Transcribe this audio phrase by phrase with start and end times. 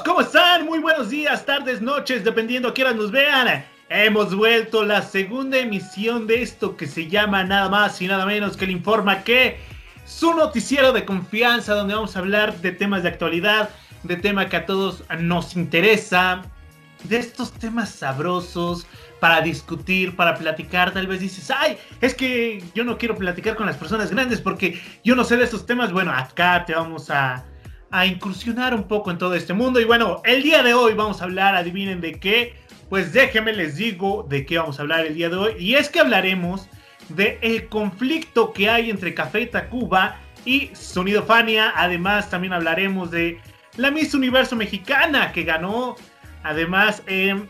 [0.00, 0.64] ¿cómo están?
[0.64, 3.62] Muy buenos días, tardes, noches, dependiendo a qué nos vean.
[3.90, 8.56] Hemos vuelto la segunda emisión de esto que se llama nada más y nada menos
[8.56, 9.58] que le informa que
[10.06, 13.68] su noticiero de confianza donde vamos a hablar de temas de actualidad,
[14.02, 16.40] de temas que a todos nos interesa,
[17.04, 18.86] de estos temas sabrosos
[19.20, 20.92] para discutir, para platicar.
[20.92, 24.80] Tal vez dices, ay, es que yo no quiero platicar con las personas grandes porque
[25.04, 25.92] yo no sé de esos temas.
[25.92, 27.44] Bueno, acá te vamos a,
[27.92, 29.78] a incursionar un poco en todo este mundo.
[29.78, 32.54] Y bueno, el día de hoy vamos a hablar, adivinen de qué.
[32.88, 35.52] Pues déjenme les digo de qué vamos a hablar el día de hoy.
[35.58, 36.68] Y es que hablaremos
[37.10, 41.72] de el conflicto que hay entre Café Tacuba y Sonido Fania.
[41.76, 43.38] Además, también hablaremos de
[43.76, 45.96] la Miss Universo Mexicana que ganó.
[46.42, 47.40] Además, eh,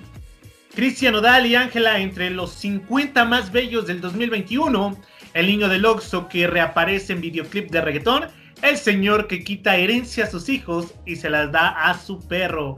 [0.74, 4.98] Cristian Odal y Ángela entre los 50 más bellos del 2021.
[5.34, 8.41] El niño del Oxo que reaparece en videoclip de reggaetón.
[8.62, 12.76] El señor que quita herencia a sus hijos y se las da a su perro.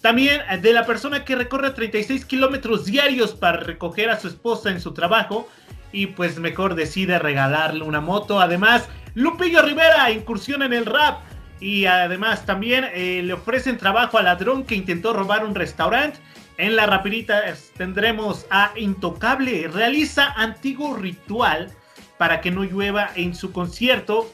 [0.00, 4.80] También de la persona que recorre 36 kilómetros diarios para recoger a su esposa en
[4.80, 5.48] su trabajo
[5.92, 8.40] y pues mejor decide regalarle una moto.
[8.40, 11.20] Además, Lupillo Rivera incursiona en el rap
[11.60, 16.18] y además también eh, le ofrecen trabajo al ladrón que intentó robar un restaurante.
[16.56, 17.42] En la rapidita
[17.76, 21.70] tendremos a Intocable, realiza antiguo ritual
[22.18, 24.30] para que no llueva en su concierto.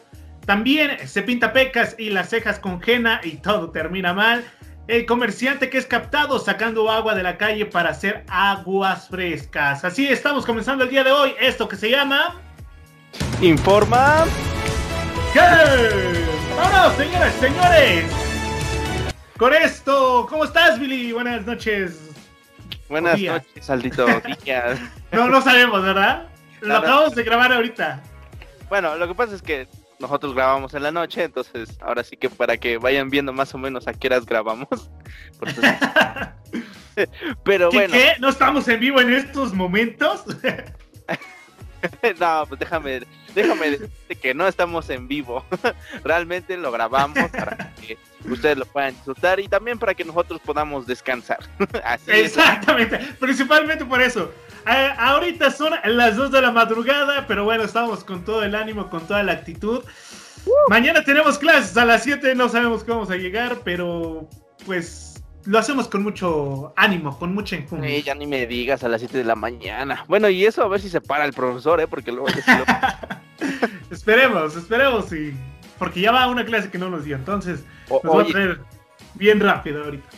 [0.47, 4.45] También se pinta pecas y las cejas con jena y todo termina mal.
[4.87, 9.85] El comerciante que es captado sacando agua de la calle para hacer aguas frescas.
[9.85, 11.35] Así estamos comenzando el día de hoy.
[11.41, 12.39] Esto que se llama.
[13.41, 14.27] Informa.
[15.35, 18.05] ¡Vámonos, señoras y señores!
[19.39, 21.13] Con esto, ¿cómo estás, Billy?
[21.13, 22.11] Buenas noches.
[22.89, 24.07] Buenas noches, Aldito.
[25.13, 26.29] no, no sabemos, ¿verdad?
[26.61, 28.03] Lo acabamos de grabar ahorita.
[28.69, 29.67] Bueno, lo que pasa es que
[30.05, 33.59] nosotros grabamos en la noche, entonces ahora sí que para que vayan viendo más o
[33.59, 34.91] menos a qué horas grabamos.
[37.45, 37.95] Pero bueno.
[37.95, 38.13] ¿Qué?
[38.21, 40.25] ¿No estamos en vivo en estos momentos?
[42.21, 43.01] no, pues déjame,
[43.35, 45.43] déjame decirte que no estamos en vivo.
[46.05, 47.97] Realmente lo grabamos para que
[48.29, 51.41] ustedes lo puedan disfrutar y también para que nosotros podamos descansar.
[52.07, 54.31] Exactamente, principalmente por eso.
[54.67, 59.07] Ahorita son las 2 de la madrugada, pero bueno, estamos con todo el ánimo, con
[59.07, 59.83] toda la actitud.
[60.69, 64.29] Mañana tenemos clases a las 7, no sabemos cómo vamos a llegar, pero
[64.67, 67.99] pues lo hacemos con mucho ánimo, con mucha enjundia.
[68.01, 70.05] ya ni me digas a las 7 de la mañana.
[70.09, 71.87] Bueno, y eso a ver si se para el profesor, ¿eh?
[71.87, 72.29] Porque luego...
[73.91, 75.35] esperemos, esperemos, y...
[75.79, 78.61] porque ya va una clase que no nos dio, entonces nos va a traer
[79.15, 80.09] bien rápido ahorita.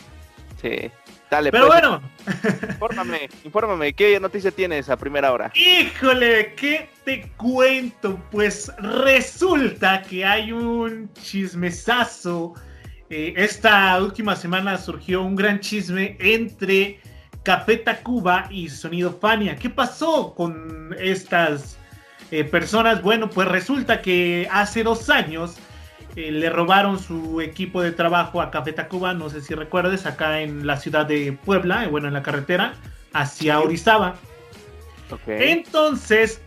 [0.61, 0.91] Sí,
[1.29, 1.51] dale.
[1.51, 1.81] Pero pues.
[1.81, 2.01] bueno.
[2.69, 5.51] infórmame, infórmame, ¿qué noticia tienes a primera hora?
[5.55, 8.19] Híjole, ¿qué te cuento?
[8.31, 12.53] Pues resulta que hay un chismesazo
[13.09, 16.99] eh, esta última semana surgió un gran chisme entre
[17.43, 19.55] Café Tacuba y Sonido Fania.
[19.55, 21.77] ¿Qué pasó con estas
[22.31, 23.01] eh, personas?
[23.01, 25.55] Bueno, pues resulta que hace dos años
[26.17, 30.41] eh, le robaron su equipo de trabajo a Café Tacuba, no sé si recuerdes, acá
[30.41, 32.73] en la ciudad de Puebla, bueno, en la carretera
[33.13, 34.15] hacia Orizaba.
[35.25, 36.41] Entonces,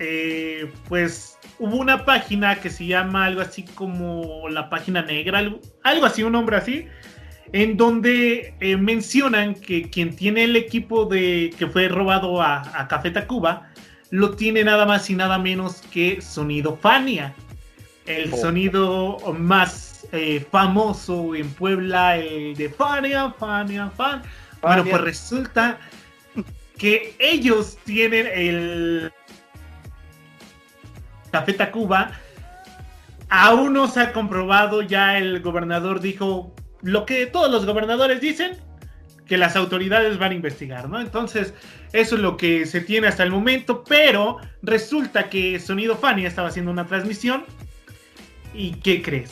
[0.87, 5.39] pues hubo una página que se llama algo así como la página negra,
[5.83, 6.87] algo, así, un nombre así,
[7.53, 12.89] en donde eh, mencionan que quien tiene el equipo de que fue robado a, a
[12.89, 13.69] Café Tacuba
[14.11, 17.35] lo tiene nada más y nada menos que Sonido Fania,
[18.17, 18.37] el oh.
[18.37, 24.23] sonido más eh, famoso en Puebla, el de Fania, Fania, Fan.
[24.61, 25.79] Bueno, pues resulta
[26.77, 29.13] que ellos tienen el
[31.31, 32.13] Café Tacuba.
[33.29, 38.59] Aún no se ha comprobado, ya el gobernador dijo lo que todos los gobernadores dicen,
[39.27, 41.01] que las autoridades van a investigar, ¿no?
[41.01, 41.55] Entonces,
[41.93, 46.49] eso es lo que se tiene hasta el momento, pero resulta que Sonido Fania estaba
[46.49, 47.45] haciendo una transmisión.
[48.55, 49.31] ¿Y qué crees?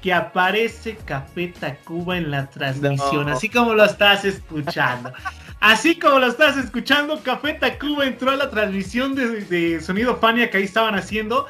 [0.00, 5.12] Que aparece Café Tacuba en la transmisión, así como lo estás escuchando.
[5.60, 10.56] Así como lo estás escuchando, Café Tacuba entró a la transmisión de, Sonido Fania que
[10.56, 11.46] ahí estaban haciendo.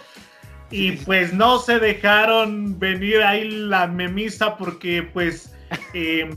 [0.70, 5.54] Y pues no se dejaron venir ahí la memisa porque pues
[5.94, 6.36] em,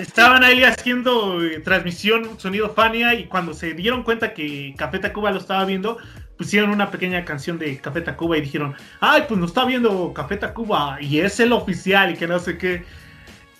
[0.00, 5.30] estaban ahí haciendo eh, transmisión Sonido Fania y cuando se dieron cuenta que Café Tacuba
[5.30, 5.96] lo estaba viendo,
[6.36, 10.36] pusieron una pequeña canción de Café Tacuba y dijeron, ay, pues nos está viendo Café
[10.36, 12.84] Tacuba y es el oficial y que no sé qué.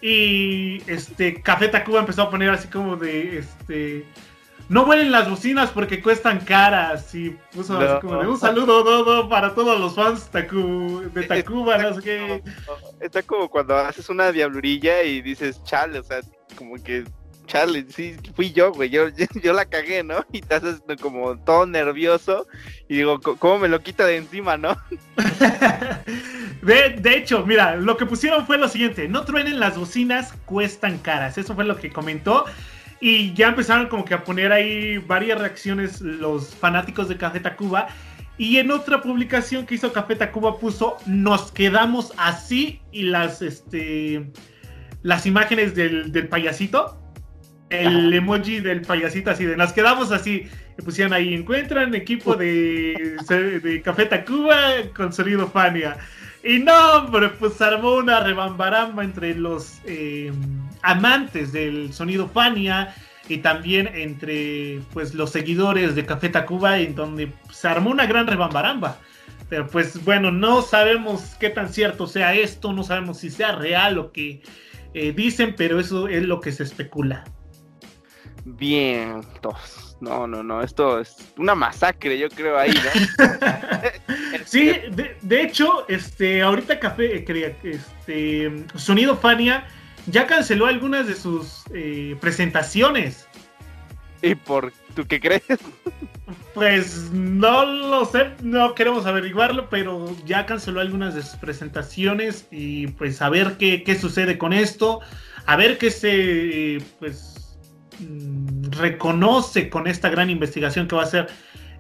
[0.00, 4.06] Y este Café Tacuba empezó a poner así como de este
[4.68, 7.14] no vuelen las bocinas porque cuestan caras.
[7.14, 11.94] Y puso así como de un saludo Dodo para todos los fans de Tacuba, no
[11.94, 12.42] sé qué.
[13.00, 16.20] Está como cuando haces una diablurilla y dices, chale, o sea,
[16.56, 17.04] como que
[17.46, 19.08] chale, sí, fui yo, güey, yo,
[19.42, 20.24] yo, la cagué, ¿no?
[20.32, 22.46] Y te haces como todo nervioso
[22.88, 24.76] y digo, ¿cómo me lo quita de encima, no?
[26.62, 30.98] de, de, hecho, mira, lo que pusieron fue lo siguiente, no truenen las bocinas, cuestan
[30.98, 32.44] caras, eso fue lo que comentó.
[33.00, 37.88] Y ya empezaron como que a poner ahí varias reacciones los fanáticos de Café Tacuba.
[38.38, 44.30] Y en otra publicación que hizo Café Tacuba puso, nos quedamos así y las, este,
[45.02, 47.03] las imágenes del, del payasito
[47.70, 50.48] el emoji del payasito así de nos quedamos así.
[50.76, 53.16] Le pusieron ahí, encuentran equipo de,
[53.62, 54.58] de Café Tacuba
[54.94, 55.96] con sonido Fania.
[56.42, 60.30] Y no, hombre, pues armó una rebambaramba entre los eh,
[60.82, 62.94] amantes del sonido Fania
[63.28, 68.26] y también entre pues los seguidores de Café Tacuba, en donde se armó una gran
[68.26, 68.98] rebambaramba.
[69.48, 73.94] Pero pues bueno, no sabemos qué tan cierto sea esto, no sabemos si sea real
[73.94, 74.42] lo que
[74.92, 77.24] eh, dicen, pero eso es lo que se especula.
[78.44, 79.96] Vientos.
[80.00, 83.26] No, no, no, esto es una masacre, yo creo ahí, ¿no?
[84.44, 84.72] sí,
[85.22, 89.66] de, hecho, este, ahorita Café, eh, este, Sonido Fania
[90.06, 93.26] ya canceló algunas de sus eh, presentaciones.
[94.20, 95.42] ¿Y por tú qué crees?
[96.52, 102.88] Pues no lo sé, no queremos averiguarlo, pero ya canceló algunas de sus presentaciones y
[102.88, 105.00] pues a ver qué, qué sucede con esto,
[105.46, 107.33] a ver qué se, pues Mm,
[108.70, 111.28] reconoce con esta gran investigación que va a hacer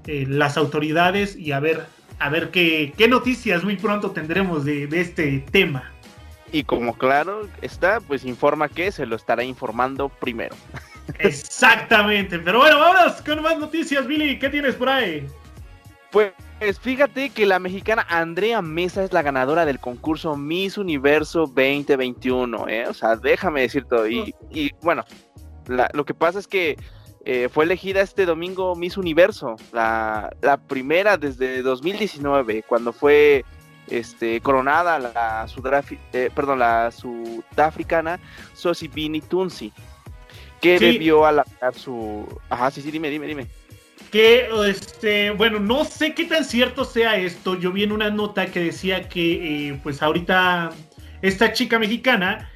[0.06, 1.84] eh, las autoridades y a ver,
[2.18, 5.90] a ver qué, qué noticias muy pronto tendremos de, este tema.
[6.52, 10.54] Y como claro está, pues informa que se lo estará informando primero.
[11.18, 15.26] Exactamente, pero bueno, vamos con más noticias, Billy, ¿qué tienes por ahí?
[16.10, 16.32] Pues
[16.80, 22.86] fíjate que la mexicana Andrea Mesa es la ganadora del concurso Miss Universo 2021, ¿eh?
[22.86, 25.04] O sea, déjame decirte, y, y bueno,
[25.66, 26.76] lo que pasa es que
[27.26, 30.30] eh, fue elegida este domingo Miss Universo, la,
[30.68, 33.46] primera desde 2019, cuando fue
[33.88, 35.46] este, coronada la,
[36.12, 38.20] eh, perdón, la sudafricana
[38.52, 39.72] Sosibini Tunsi,
[40.60, 42.26] que debió alargar su...
[42.50, 43.46] Ajá, sí, sí, dime, dime, dime.
[44.10, 47.58] Que, este, bueno, no sé qué tan cierto sea esto.
[47.58, 50.72] Yo vi en una nota que decía que, eh, pues ahorita,
[51.22, 52.50] esta chica mexicana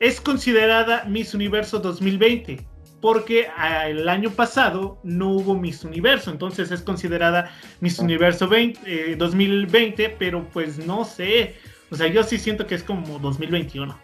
[0.00, 2.66] es considerada Miss Universo 2020
[3.00, 10.04] porque ah, el año pasado no hubo Miss Universo, entonces es considerada Miss Universo 2020,
[10.04, 11.54] eh, pero pues no sé,
[11.90, 13.96] o sea, yo sí siento que es como 2021.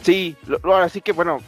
[0.00, 1.40] Sí, ahora sí que bueno,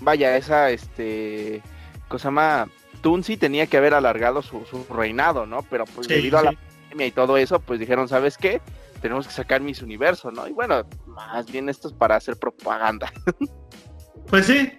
[0.00, 1.62] vaya, esa este
[2.08, 2.68] cosa más
[3.02, 5.62] Tunsi tenía que haber alargado su, reinado, ¿no?
[5.64, 8.60] Pero pues debido a la pandemia y todo eso, pues dijeron, ¿sabes qué?
[9.00, 10.46] tenemos que sacar mis universo, ¿no?
[10.48, 10.84] Y bueno,
[11.26, 13.12] más bien esto es para hacer propaganda.
[14.28, 14.70] Pues sí,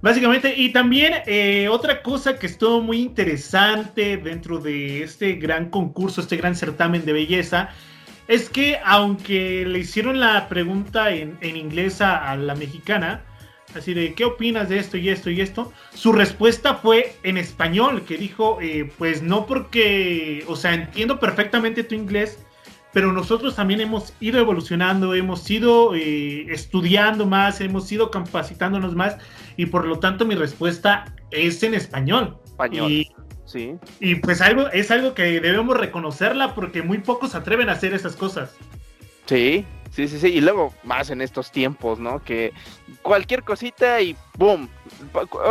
[0.00, 0.54] básicamente.
[0.56, 6.38] Y también eh, otra cosa que estuvo muy interesante dentro de este gran concurso, este
[6.38, 7.68] gran certamen de belleza,
[8.28, 13.22] es que aunque le hicieron la pregunta en, en inglés a, la mexicana,
[13.74, 18.04] así de qué opinas de esto y esto y esto, su respuesta fue en español,
[18.06, 22.38] que dijo, eh, pues no porque, o sea, entiendo perfectamente tu inglés,
[22.92, 29.16] pero nosotros también hemos ido evolucionando, hemos ido eh, estudiando más, hemos ido capacitándonos más
[29.56, 32.38] y por lo tanto mi respuesta es en español.
[32.44, 32.90] Español.
[32.90, 33.10] Y,
[33.46, 33.76] sí.
[34.00, 38.14] Y pues algo, es algo que debemos reconocerla porque muy pocos atreven a hacer esas
[38.14, 38.54] cosas.
[39.26, 40.28] Sí, sí, sí, sí.
[40.28, 42.22] Y luego más en estos tiempos, ¿no?
[42.22, 42.52] Que
[43.00, 44.68] cualquier cosita y boom,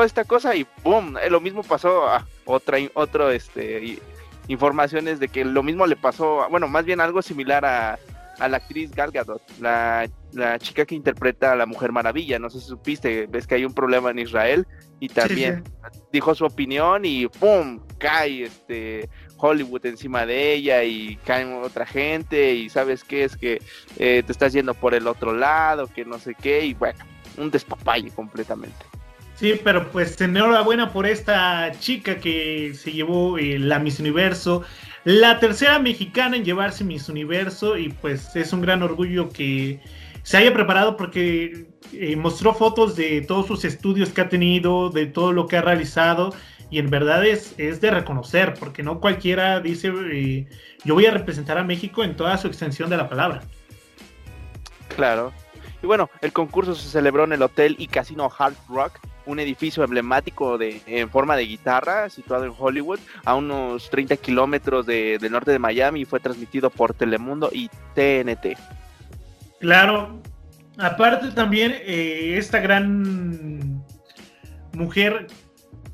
[0.03, 1.15] esta cosa y boom.
[1.29, 3.99] Lo mismo pasó a otra, otro, este,
[4.47, 7.99] informaciones de que lo mismo le pasó, bueno, más bien algo similar a,
[8.39, 10.09] la actriz Gal Gadot, la,
[10.59, 12.39] chica que interpreta a la Mujer Maravilla.
[12.39, 14.65] No sé si supiste, ves que hay un problema en Israel
[14.99, 15.63] y también
[16.11, 17.79] dijo su opinión y ¡pum!
[17.99, 23.61] cae este Hollywood encima de ella y cae otra gente y sabes qué es que
[23.97, 27.03] eh, te estás yendo por el otro lado, que no sé qué y bueno,
[27.37, 28.85] un despapalle completamente.
[29.41, 34.61] Sí, pero pues enhorabuena por esta chica que se llevó eh, la Miss Universo,
[35.03, 39.79] la tercera mexicana en llevarse Miss Universo y pues es un gran orgullo que
[40.21, 45.07] se haya preparado porque eh, mostró fotos de todos sus estudios que ha tenido, de
[45.07, 46.35] todo lo que ha realizado
[46.69, 50.45] y en verdad es, es de reconocer porque no cualquiera dice eh,
[50.83, 53.41] yo voy a representar a México en toda su extensión de la palabra.
[54.95, 55.33] Claro.
[55.81, 58.99] Y bueno, el concurso se celebró en el hotel y casino Hard Rock
[59.31, 64.85] un edificio emblemático de, en forma de guitarra situado en Hollywood, a unos 30 kilómetros
[64.85, 68.57] de, del norte de Miami y fue transmitido por Telemundo y TNT.
[69.59, 70.21] Claro,
[70.77, 73.83] aparte también eh, esta gran
[74.73, 75.27] mujer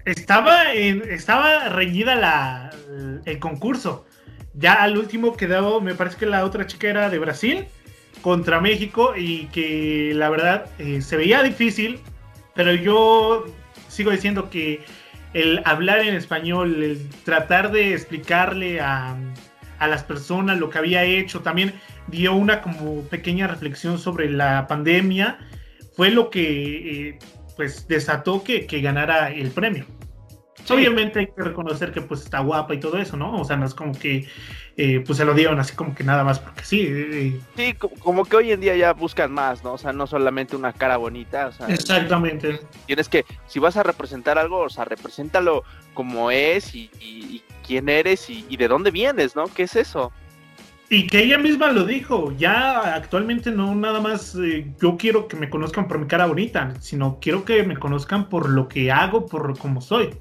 [0.06, 2.72] estaba, en, estaba reñida la,
[3.26, 4.06] el concurso.
[4.54, 7.68] Ya al último quedó, me parece que la otra chica era de Brasil
[8.22, 12.00] contra México y que la verdad eh, se veía difícil,
[12.58, 13.46] pero yo
[13.88, 14.82] sigo diciendo que
[15.34, 19.16] el hablar en español, el tratar de explicarle a,
[19.80, 21.74] a las personas lo que había hecho, también
[22.08, 25.38] dio una como pequeña reflexión sobre la pandemia,
[25.96, 27.20] fue lo que eh,
[27.56, 29.86] pues desató que, que ganara el premio.
[30.70, 33.40] Obviamente hay que reconocer que pues está guapa y todo eso, ¿no?
[33.40, 34.28] O sea, no es como que
[34.80, 36.86] eh, pues se lo dieron así como que nada más porque sí.
[36.88, 39.74] Eh, sí, como que hoy en día ya buscan más, ¿no?
[39.74, 41.48] O sea, no solamente una cara bonita.
[41.48, 42.60] O sea, Exactamente.
[42.86, 45.64] Tienes que, si vas a representar algo, o sea, represéntalo
[45.96, 49.46] como es y, quién eres y, de dónde vienes, ¿no?
[49.46, 50.12] ¿Qué es eso?
[50.90, 55.36] Y que ella misma lo dijo, ya actualmente no nada más eh, yo quiero que
[55.36, 59.26] me conozcan por mi cara bonita, sino quiero que me conozcan por lo que hago,
[59.26, 60.12] por cómo soy.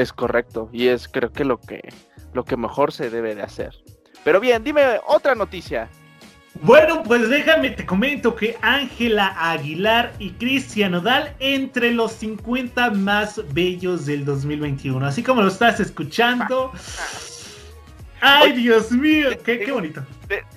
[0.00, 1.92] Es correcto, y es creo que lo que
[2.32, 3.74] lo que mejor se debe de hacer.
[4.24, 5.88] Pero bien, dime otra noticia.
[6.62, 13.40] Bueno, pues déjame te comento que Ángela Aguilar y Cristian Odal entre los 50 más
[13.52, 15.06] bellos del 2021.
[15.06, 16.72] Así como lo estás escuchando.
[18.20, 20.02] Ay, Dios mío, qué, bonito.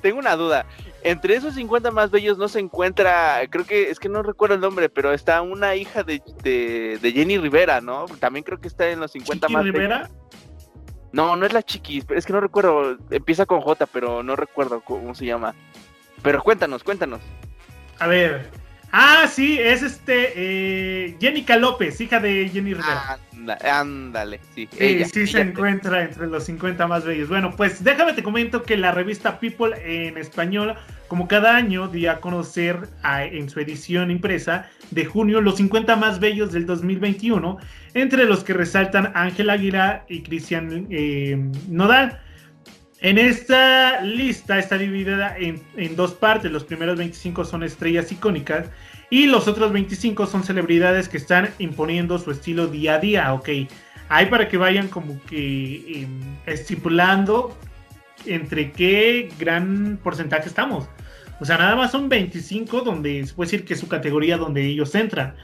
[0.01, 0.65] Tengo una duda.
[1.03, 4.61] Entre esos 50 más bellos no se encuentra, creo que es que no recuerdo el
[4.61, 8.05] nombre, pero está una hija de, de, Jenny Rivera, ¿no?
[8.19, 10.09] También creo que está en los 50 más Rivera?
[11.11, 14.81] No, no es la chiquis, es que no recuerdo, empieza con J, pero no recuerdo
[14.81, 15.55] cómo se llama.
[16.21, 17.21] Pero cuéntanos, cuéntanos.
[17.99, 18.49] A ver.
[18.91, 23.19] Ah, sí, es este eh, Jenica López, hija de Jenny Rivera.
[23.71, 24.67] ándale, sí.
[24.71, 27.29] Sí, sí se encuentra entre los 50 más bellos.
[27.29, 30.75] Bueno, pues déjame te comento que la revista People en español,
[31.07, 36.19] como cada año, dio a conocer en su edición impresa de junio los 50 más
[36.19, 37.57] bellos del 2021
[37.93, 42.19] entre los que resaltan Ángel Aguilar y Cristian eh, Nodal.
[43.01, 45.61] En esta lista está dividida en,
[45.95, 46.51] dos partes.
[46.51, 48.67] Los primeros 25 son estrellas icónicas
[49.09, 53.33] y los otros 25 son celebridades que están imponiendo su estilo día a día.
[53.33, 53.49] Ok,
[54.09, 56.09] hay para que vayan como que em,
[56.45, 57.57] estipulando
[58.25, 60.89] entre qué gran porcentaje estamos.
[61.39, 64.65] O sea, nada más son 25 donde se puede decir que es su categoría donde
[64.65, 65.35] ellos entran.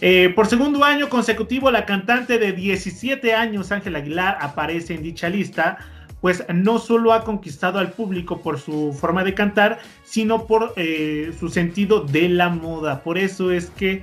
[0.00, 5.28] Eh, por segundo año consecutivo, la cantante de 17 años, Ángel Aguilar, aparece en dicha
[5.28, 5.78] lista,
[6.20, 11.32] pues no solo ha conquistado al público por su forma de cantar, sino por eh,
[11.38, 13.02] su sentido de la moda.
[13.02, 14.02] Por eso es que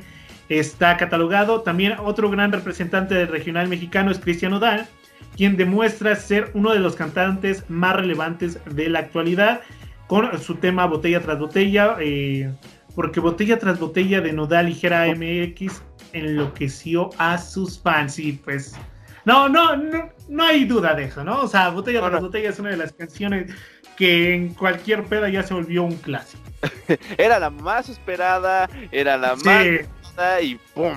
[0.49, 1.61] está catalogado.
[1.61, 4.87] También otro gran representante del regional mexicano es Cristian Odal,
[5.35, 9.61] quien demuestra ser uno de los cantantes más relevantes de la actualidad
[10.07, 11.97] con su tema Botella tras Botella.
[11.99, 12.49] Eh,
[12.95, 15.81] porque botella tras botella de Nodal Ligera MX
[16.13, 18.73] enloqueció a sus fans y pues
[19.25, 21.41] no, no, no, no hay duda de eso, ¿no?
[21.41, 23.51] O sea, botella tras botella es una de las canciones
[23.97, 26.43] que en cualquier peda ya se volvió un clásico.
[27.17, 29.65] era la más esperada, era la más
[30.41, 30.93] y ¡pum!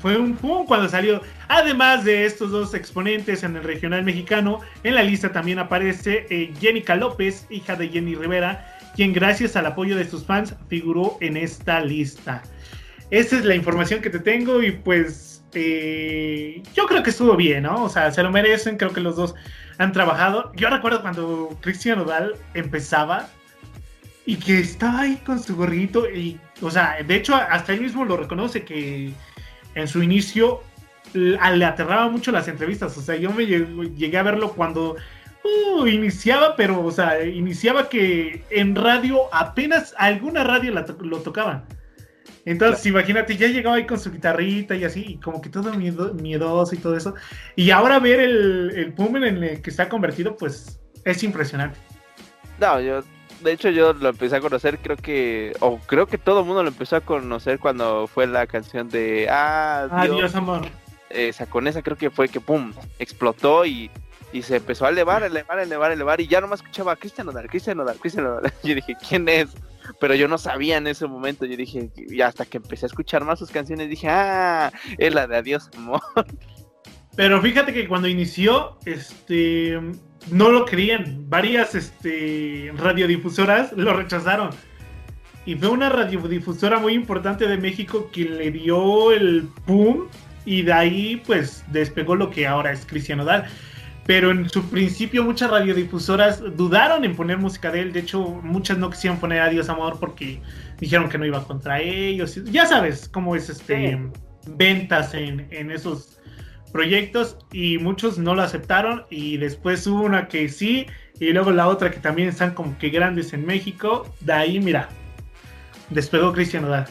[0.00, 1.22] fue un pum cuando salió.
[1.48, 6.52] Además de estos dos exponentes en el regional mexicano, en la lista también aparece eh,
[6.60, 11.36] Jenica López, hija de Jenny Rivera, quien gracias al apoyo de sus fans figuró en
[11.36, 12.42] esta lista.
[13.10, 17.64] Esa es la información que te tengo y pues eh, yo creo que estuvo bien,
[17.64, 17.84] ¿no?
[17.84, 19.34] O sea, se lo merecen, creo que los dos
[19.78, 20.52] han trabajado.
[20.54, 23.28] Yo recuerdo cuando Cristian Odal empezaba
[24.26, 28.04] y que estaba ahí con su gorrito y, o sea, de hecho hasta él mismo
[28.04, 29.12] lo reconoce que
[29.74, 30.62] en su inicio
[31.12, 34.96] le aterraba mucho las entrevistas, o sea, yo me llegué a verlo cuando
[35.44, 41.64] Uh, iniciaba, pero, o sea, iniciaba que en radio apenas alguna radio lo tocaban.
[42.46, 46.74] Entonces, imagínate, ya llegaba ahí con su guitarrita y así, y como que todo miedoso
[46.74, 47.14] y todo eso.
[47.56, 51.78] Y ahora ver el, el boom en el que está convertido, pues es impresionante.
[52.60, 53.00] No, yo,
[53.42, 56.62] de hecho, yo lo empecé a conocer, creo que, o creo que todo el mundo
[56.62, 60.66] lo empezó a conocer cuando fue la canción de Ah, Adiós, amor.
[61.10, 63.90] Esa con esa creo que fue que, pum, explotó y
[64.34, 67.48] y se empezó a elevar, elevar, elevar, elevar, y ya no me escuchaba Cristian Nodal,
[67.48, 68.52] Cristian Nodal, Cristian Nodal.
[68.64, 69.50] Yo dije, ¿quién es?
[70.00, 73.24] Pero yo no sabía en ese momento, yo dije, y hasta que empecé a escuchar
[73.24, 76.00] más sus canciones, dije, ah, es la de Adiós, amor.
[77.16, 79.78] Pero fíjate que cuando inició, este,
[80.30, 81.28] no lo querían.
[81.28, 84.50] Varias este, radiodifusoras lo rechazaron.
[85.46, 90.08] y fue una radiodifusora muy importante de México que le dio el boom
[90.46, 93.46] y de ahí pues despegó lo que ahora es Cristian Odal.
[94.06, 97.92] Pero en su principio muchas radiodifusoras dudaron en poner música de él.
[97.92, 100.40] De hecho, muchas no quisieron poner Adiós Amor porque
[100.78, 102.34] dijeron que no iba contra ellos.
[102.44, 103.98] Ya sabes cómo es este
[104.46, 106.18] ventas en, en esos
[106.70, 110.86] proyectos y muchos no lo aceptaron y después hubo una que sí
[111.20, 114.12] y luego la otra que también están como que grandes en México.
[114.20, 114.88] De ahí, mira,
[115.90, 116.86] despegó Cristian Odal.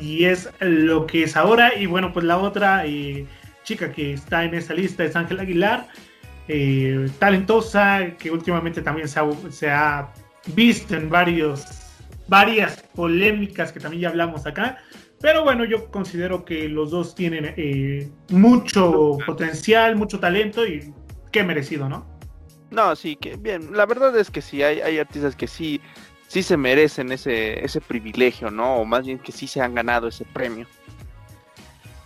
[0.00, 1.74] Y es lo que es ahora.
[1.76, 3.26] Y bueno, pues la otra eh,
[3.64, 5.88] chica que está en esa lista es Ángel Aguilar.
[6.52, 10.12] Eh, talentosa, que últimamente también se ha, se ha,
[10.52, 11.64] visto en varios,
[12.26, 14.78] varias polémicas que también ya hablamos acá.
[15.20, 20.92] Pero bueno, yo considero que los dos tienen eh, mucho potencial, mucho talento y
[21.30, 22.04] qué merecido, ¿no?
[22.72, 23.76] No, sí, que bien.
[23.76, 25.80] La verdad es que sí, hay, hay artistas que sí,
[26.26, 28.74] sí se merecen ese, ese privilegio, ¿no?
[28.78, 30.66] O más bien que sí se han ganado ese premio.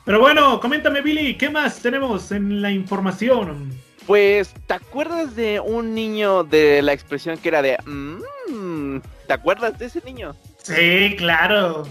[0.04, 3.70] Pero bueno, coméntame, Billy, ¿qué más tenemos en la información?
[4.06, 7.78] Pues, ¿te acuerdas de un niño de la expresión que era de...
[7.87, 10.34] Mmm, ¿Te acuerdas de ese niño?
[10.62, 11.84] Sí, claro.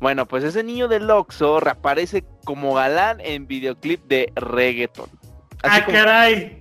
[0.00, 5.08] Bueno, pues ese niño del Oxxo reaparece como galán en videoclip de reggaeton.
[5.62, 6.60] ¡Ah, caray!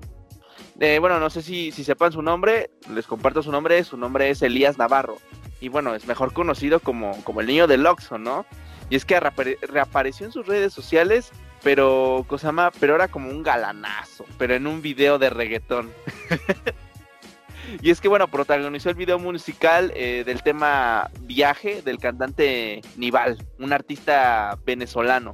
[0.79, 4.29] Eh, bueno, no sé si, si sepan su nombre, les comparto su nombre, su nombre
[4.29, 5.17] es Elías Navarro.
[5.59, 8.45] Y bueno, es mejor conocido como, como el niño del Oxxo, ¿no?
[8.89, 11.31] Y es que reapareció en sus redes sociales
[11.63, 15.91] pero Kosama, pero era como un galanazo, pero en un video de reggaetón.
[17.81, 23.37] y es que bueno, protagonizó el video musical eh, del tema Viaje del cantante Nival,
[23.59, 25.33] un artista venezolano.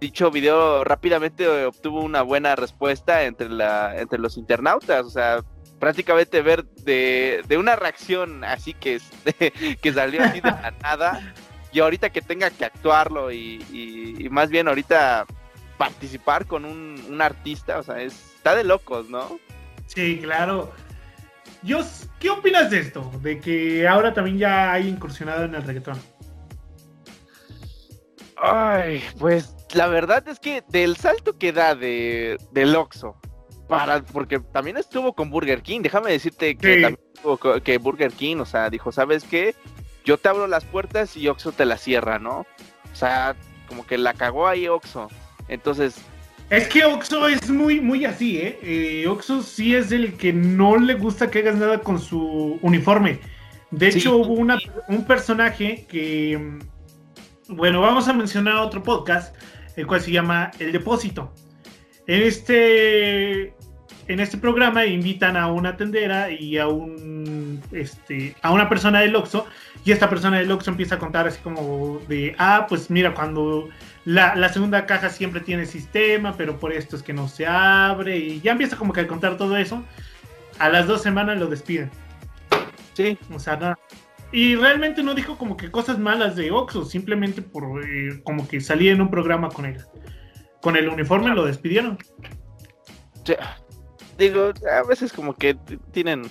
[0.00, 5.42] Dicho video rápidamente obtuvo una buena respuesta entre, la, entre los internautas, o sea,
[5.78, 9.00] prácticamente ver de, de una reacción así que,
[9.82, 11.34] que salió así de la nada,
[11.72, 13.62] y ahorita que tenga que actuarlo y,
[14.18, 15.26] y más bien ahorita
[15.78, 19.38] participar con un, artista, o sea, está de locos, ¿no?
[19.86, 20.72] Sí, claro.
[21.62, 21.80] Yo,
[22.18, 23.10] ¿Qué opinas de esto?
[23.22, 25.98] De que ahora también ya hay incursionado en el reggaetón.
[28.36, 33.18] Ay, pues la verdad es que del salto que da de, del Oxxo,
[33.68, 36.96] para, porque también estuvo con Burger King, déjame decirte que,
[37.64, 39.54] que Burger King, o sea, dijo, ¿sabes qué?
[40.04, 42.46] Yo te abro las puertas y Oxxo te la cierra, ¿no?
[42.92, 43.34] O sea,
[43.66, 45.08] como que la cagó ahí Oxxo.
[45.48, 45.96] Entonces.
[46.50, 48.58] Es que Oxo es muy, muy así, ¿eh?
[48.62, 49.06] ¿eh?
[49.08, 53.18] Oxo sí es el que no le gusta que hagas nada con su uniforme.
[53.72, 56.38] De hecho, hubo una, un personaje que.
[56.38, 59.34] Mm, bueno, vamos a mencionar otro podcast,
[59.76, 61.32] el cual se llama El Depósito.
[62.06, 63.54] En este.
[64.08, 69.16] En este programa invitan a una tendera y a un este a una persona del
[69.16, 69.46] Oxxo
[69.86, 73.68] y esta persona del Oxxo empieza a contar así como de ah pues mira cuando
[74.04, 78.18] la, segunda caja siempre tiene sistema, pero por esto es que no se abre.
[78.18, 79.84] Y ya empieza como que a contar todo eso.
[80.58, 81.90] A las dos semanas lo despiden.
[82.94, 83.16] Sí.
[83.32, 83.78] O sea, nada.
[84.32, 88.60] Y realmente no dijo como que cosas malas de Oxxo, simplemente por eh, como que
[88.60, 89.80] salía en un programa con él.
[90.62, 91.98] Con el uniforme lo despidieron.
[94.18, 95.56] Digo, a veces como que
[95.92, 96.22] tienen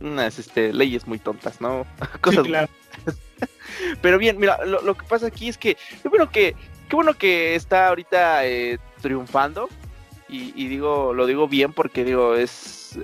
[0.00, 1.86] unas este, leyes muy tontas, ¿no?
[2.20, 2.68] Cosas sí, claro.
[4.02, 6.56] Pero bien, mira, lo, lo, que pasa aquí es que, yo creo que
[6.88, 9.68] qué bueno que está ahorita eh, triunfando.
[10.30, 12.98] Y, digo, lo digo bien porque digo, es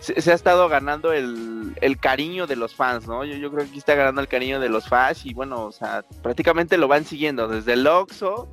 [0.00, 3.24] se, ha estado ganando el, cariño de los fans, ¿no?
[3.24, 5.72] Yo, yo creo que aquí está ganando el cariño de los fans y bueno, o
[5.72, 8.46] sea, prácticamente lo van siguiendo desde el Oxxo,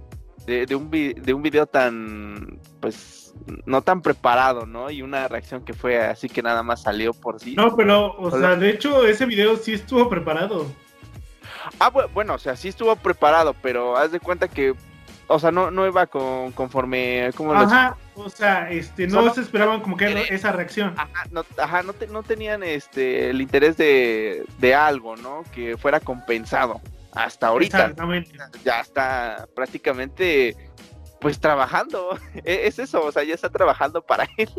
[0.46, 3.34] de, un, de un video tan, pues,
[3.66, 4.90] no tan preparado, ¿no?
[4.92, 7.56] Y una reacción que fue así que nada más salió por sí.
[7.56, 10.66] No, pero, o sea, de hecho, ese video sí estuvo preparado.
[11.80, 14.76] Ah, bueno, o sea, sí estuvo preparado, pero haz de cuenta que,
[15.28, 17.32] o sea, no, no iba con, conforme...
[17.36, 20.94] Como ajá, o sea, este, no se esperaban como que esa reacción.
[20.98, 25.44] Ajá, no, ajá, no, no tenían este, el interés de, de algo, ¿no?
[25.54, 26.82] Que fuera compensado.
[27.16, 27.78] Hasta ahorita.
[27.78, 28.32] Exactamente.
[28.64, 30.56] Ya está prácticamente,
[31.20, 32.18] pues, trabajando.
[32.46, 34.50] E, es eso, o sea, ya está trabajando para él.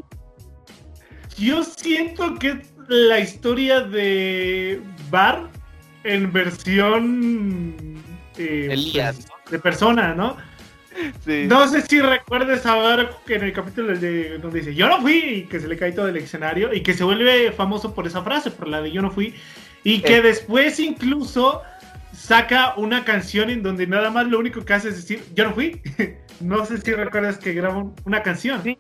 [1.37, 5.49] Yo siento que la historia de Bar
[6.05, 7.75] en versión
[8.37, 10.37] eh, pues, de persona, ¿no?
[11.27, 15.17] No sé si recuerdes ver que en el capítulo de, donde dice yo no fui
[15.17, 18.23] y que se le cae todo el escenario y que se vuelve famoso por esa
[18.23, 19.35] frase, por la de yo no fui
[19.83, 20.23] y que eh.
[20.23, 21.63] después incluso
[22.15, 25.55] saca una canción en donde nada más lo único que hace es decir yo no
[25.55, 25.81] fui.
[26.41, 28.63] no sé si recuerdas que grabó una canción.
[28.63, 28.79] Sí.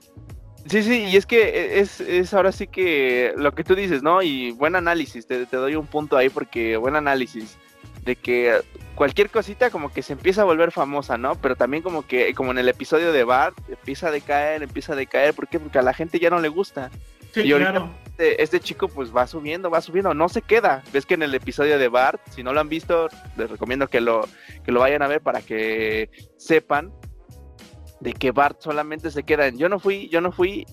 [0.66, 4.22] Sí, sí, y es que es, es, ahora sí que lo que tú dices, ¿no?
[4.22, 7.58] Y buen análisis, te, te, doy un punto ahí porque buen análisis.
[8.06, 8.62] de que
[8.94, 11.34] cualquier cosita como que se empieza a volver famosa, ¿no?
[11.34, 14.96] Pero también como que, como en el episodio de Bart, empieza a decaer, empieza a
[14.96, 15.60] decaer, ¿por qué?
[15.60, 16.90] Porque a la gente ya no le gusta.
[17.32, 17.90] Sí, y ahorita claro.
[18.16, 20.82] Este, este chico pues va subiendo, va subiendo, no se queda.
[20.92, 24.00] Ves que en el episodio de Bart, si no lo han visto, les recomiendo que
[24.00, 24.28] lo,
[24.64, 26.92] que lo vayan a ver para que sepan
[28.00, 30.64] de que Bart solamente se queda en yo no fui, yo no fui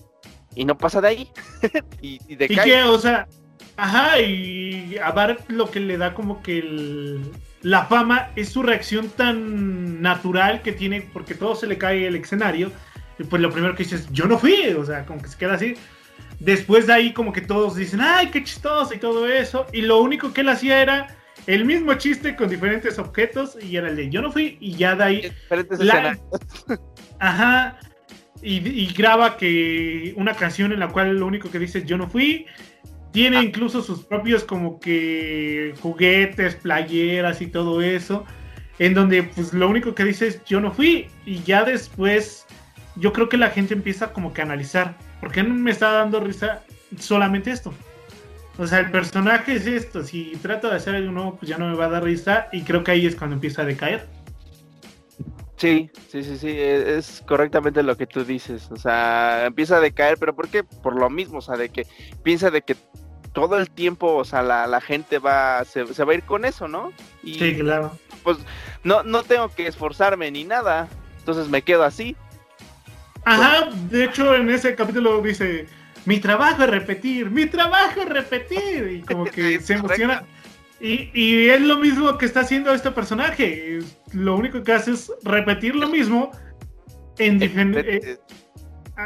[0.54, 1.28] y no pasa de ahí.
[2.00, 2.64] y, y Y decae.
[2.64, 3.26] que, o sea,
[3.76, 7.22] ajá, y a Bart lo que le da como que el-
[7.62, 12.16] la fama es su reacción tan natural que tiene, porque todo se le cae el
[12.16, 12.70] escenario.
[13.18, 15.38] Y pues lo primero que dice es, yo no fui, o sea, como que se
[15.38, 15.74] queda así.
[16.44, 19.66] Después de ahí como que todos dicen, ay, qué chistoso y todo eso.
[19.72, 21.06] Y lo único que él hacía era
[21.46, 24.94] el mismo chiste con diferentes objetos y era el de yo no fui y ya
[24.96, 25.32] de ahí
[25.78, 26.18] La-.
[27.20, 27.78] Ajá.
[28.42, 31.96] Y, y graba que una canción en la cual lo único que dice es yo
[31.96, 32.46] no fui.
[33.12, 33.42] Tiene Ah.
[33.44, 38.24] incluso sus propios como que juguetes, playeras y todo eso.
[38.80, 41.06] En donde pues lo único que dice es yo no fui.
[41.24, 42.46] Y ya después
[42.96, 44.96] yo creo que la gente empieza como que a analizar.
[45.22, 46.64] ¿Por qué no me está dando risa
[46.98, 47.72] solamente esto?
[48.58, 50.02] O sea, el personaje es esto.
[50.02, 52.48] Si trato de hacer algo nuevo, pues ya no me va a dar risa.
[52.50, 54.08] Y creo que ahí es cuando empieza a decaer.
[55.56, 58.68] Sí, sí, sí, sí, e- es correctamente lo que tú dices.
[58.72, 60.64] O sea, empieza a decaer, pero ¿por qué?
[60.64, 61.86] Por lo mismo, o sea, de que
[62.24, 62.74] piensa de que
[63.32, 66.44] todo el tiempo, o sea, la, la gente va, se, se va a ir con
[66.44, 66.92] eso, ¿no?
[67.22, 67.96] Y Sí, claro.
[68.24, 68.38] pues
[68.82, 70.88] no, no tengo que esforzarme ni nada,
[71.20, 72.16] entonces me quedo así.
[73.24, 75.66] Ajá, de hecho en ese capítulo dice,
[76.04, 80.24] mi trabajo es repetir, mi trabajo es repetir, y como que se emociona.
[80.80, 83.78] Y, y es lo mismo que está haciendo este personaje,
[84.12, 86.32] lo único que hace es repetir lo mismo
[87.18, 88.04] en diferentes...
[88.04, 88.18] Eh,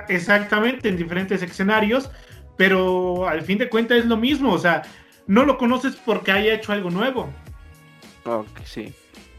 [0.09, 2.11] exactamente, en diferentes escenarios,
[2.57, 4.83] pero al fin de cuentas es lo mismo, o sea,
[5.27, 7.31] no lo conoces porque haya hecho algo nuevo.
[8.25, 8.93] Ok, sí.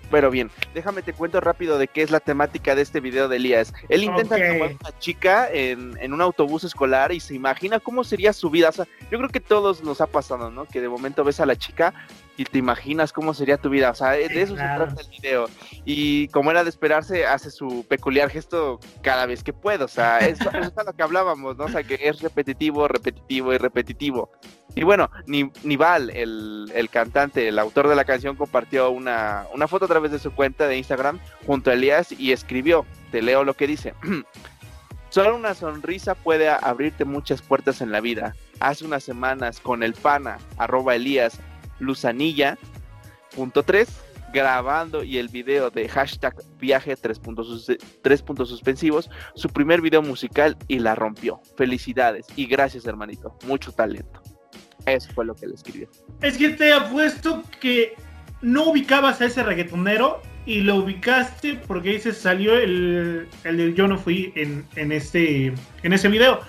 [0.09, 3.37] Pero bien, déjame te cuento rápido de qué es la temática de este video de
[3.37, 3.73] Elías.
[3.89, 4.41] Él intenta Ok.
[4.41, 8.49] tomar a una chica en, en un autobús escolar y se imagina cómo sería su
[8.49, 8.69] vida.
[8.69, 10.65] O sea, yo creo que todos nos ha pasado, ¿no?
[10.65, 11.93] Que de momento ves a la chica
[12.37, 13.89] y te imaginas cómo sería tu vida.
[13.89, 14.85] O sea, de Sí, eso claro.
[14.89, 15.49] se trata el video.
[15.85, 19.83] Y como era de esperarse, hace su peculiar gesto cada vez que puede.
[19.83, 21.65] O sea, eso, eso es a lo que hablábamos, ¿no?
[21.65, 24.31] O sea, que es repetitivo, repetitivo y repetitivo.
[24.75, 29.67] Y bueno, Ni- Nival, el, el cantante, el autor de la canción, compartió una, una
[29.67, 33.43] foto a través de su cuenta de Instagram junto a Elías y escribió, te leo
[33.43, 33.95] lo que dice,
[35.09, 38.35] solo una sonrisa puede abrirte muchas puertas en la vida.
[38.59, 41.39] Hace unas semanas con el pana, arroba Elías
[41.79, 42.57] Luzanilla,
[43.35, 43.89] punto tres,
[44.33, 50.01] grabando y el video de hashtag viaje tres puntos, tres puntos suspensivos, su primer video
[50.01, 51.41] musical y la rompió.
[51.55, 54.21] Felicidades y gracias hermanito, mucho talento.
[54.85, 55.89] Eso fue lo que le escribió.
[56.21, 57.95] Es que te apuesto que
[58.41, 63.87] no ubicabas a ese reggaetonero y lo ubicaste porque dices salió el, el del yo
[63.87, 66.39] no fui en, en este en ese video.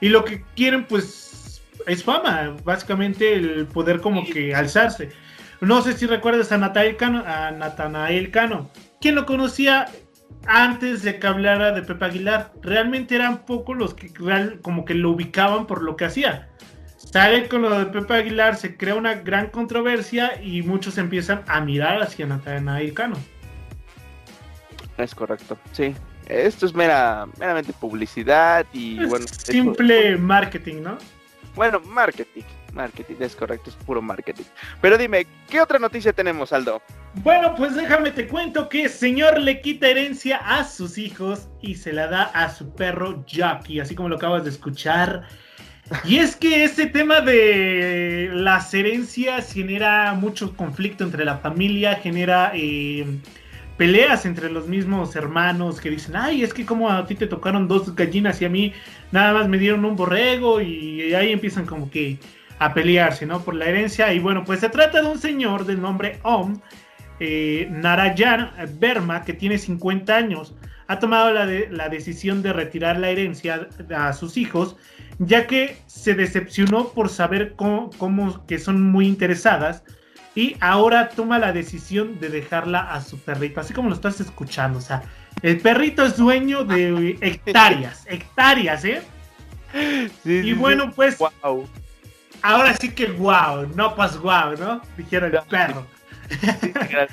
[0.00, 1.45] Y lo que quieren pues
[1.86, 5.10] es fama, básicamente el poder como que alzarse.
[5.60, 8.70] No sé si recuerdas a Natanael Cano, a Natanael Cano.
[9.00, 9.86] ¿Quién lo conocía
[10.46, 12.52] antes de que hablara de Pepe Aguilar?
[12.62, 16.48] Realmente eran pocos los que real, como que lo ubicaban por lo que hacía
[17.12, 21.60] sale con lo de Pepe Aguilar, se crea una gran controversia y muchos empiezan a
[21.60, 23.16] mirar hacia Natanael Cano.
[24.98, 25.94] Es correcto, sí.
[26.26, 29.26] Esto es mera, meramente publicidad y Es bueno.
[29.28, 30.98] simple marketing, ¿no?
[31.56, 32.42] Bueno, marketing.
[32.72, 34.44] Marketing, es correcto, es puro marketing.
[34.82, 36.82] Pero dime, ¿qué otra noticia tenemos, Aldo?
[37.14, 41.94] Bueno, pues déjame te cuento que señor le quita herencia a sus hijos y se
[41.94, 45.26] la da a su perro Jackie, así como lo acabas de escuchar.
[46.04, 52.52] Y es que este tema de las herencias genera mucho conflicto entre la familia, genera
[52.54, 53.06] eh,
[53.76, 57.68] peleas entre los mismos hermanos que dicen, ay, es que como a ti te tocaron
[57.68, 58.72] dos gallinas y a mí
[59.12, 62.18] nada más me dieron un borrego y ahí empiezan como que
[62.58, 63.42] a pelearse, ¿no?
[63.42, 64.12] Por la herencia.
[64.14, 66.60] Y bueno, pues se trata de un señor del nombre Om,
[67.20, 70.54] eh, Narayan Verma, que tiene 50 años.
[70.88, 74.76] Ha tomado la, de- la decisión de retirar la herencia a sus hijos,
[75.18, 79.82] ya que se decepcionó por saber cómo, cómo que son muy interesadas.
[80.36, 84.78] Y ahora toma la decisión de dejarla a su perrito, así como lo estás escuchando.
[84.78, 85.02] O sea,
[85.42, 89.02] el perrito es dueño de hectáreas, hectáreas, ¿eh?
[90.24, 91.68] Y bueno, pues Wow.
[92.42, 94.80] ahora sí que guau, no pues guau, ¿no?
[94.96, 95.86] Dijeron el perro.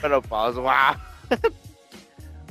[0.02, 0.70] Pero pues, wow.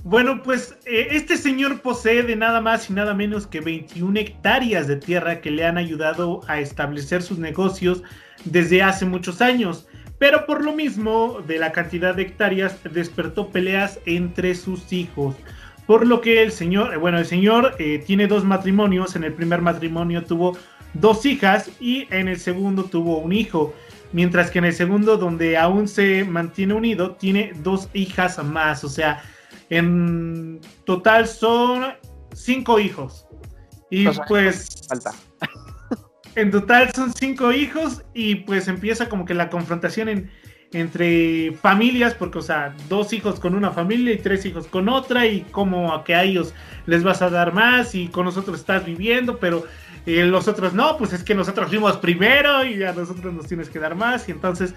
[0.05, 4.89] Bueno, pues eh, este señor posee de nada más y nada menos que 21 hectáreas
[4.89, 8.03] de tierra que le han ayudado a establecer sus negocios
[8.45, 9.87] desde hace muchos años.
[10.23, 15.35] Pero por lo mismo de la cantidad de hectáreas despertó peleas entre sus hijos.
[15.85, 19.17] Por lo que el señor, bueno, el señor eh, tiene dos matrimonios.
[19.17, 20.57] En el primer matrimonio tuvo
[20.95, 23.75] dos hijas y en el segundo tuvo un hijo.
[24.13, 28.85] Mientras que en el segundo, donde aún se mantiene unido, tiene dos hijas más.
[28.85, 29.25] O sea,
[29.71, 31.95] en total son
[32.33, 33.27] cinco hijos.
[33.91, 34.87] Y pues...
[34.89, 35.15] Falta.
[36.35, 40.31] En total son cinco hijos y pues empieza como que la confrontación en,
[40.73, 45.27] entre familias, porque, o sea, dos hijos con una familia y tres hijos con otra,
[45.27, 46.55] y como a que a ellos
[46.87, 49.65] les vas a dar más y con nosotros estás viviendo, pero
[50.07, 53.69] eh, los otros no, pues es que nosotros fuimos primero y a nosotros nos tienes
[53.69, 54.75] que dar más, y entonces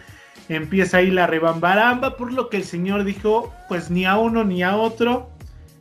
[0.49, 4.61] empieza ahí la rebambaramba, por lo que el Señor dijo, pues ni a uno ni
[4.61, 5.29] a otro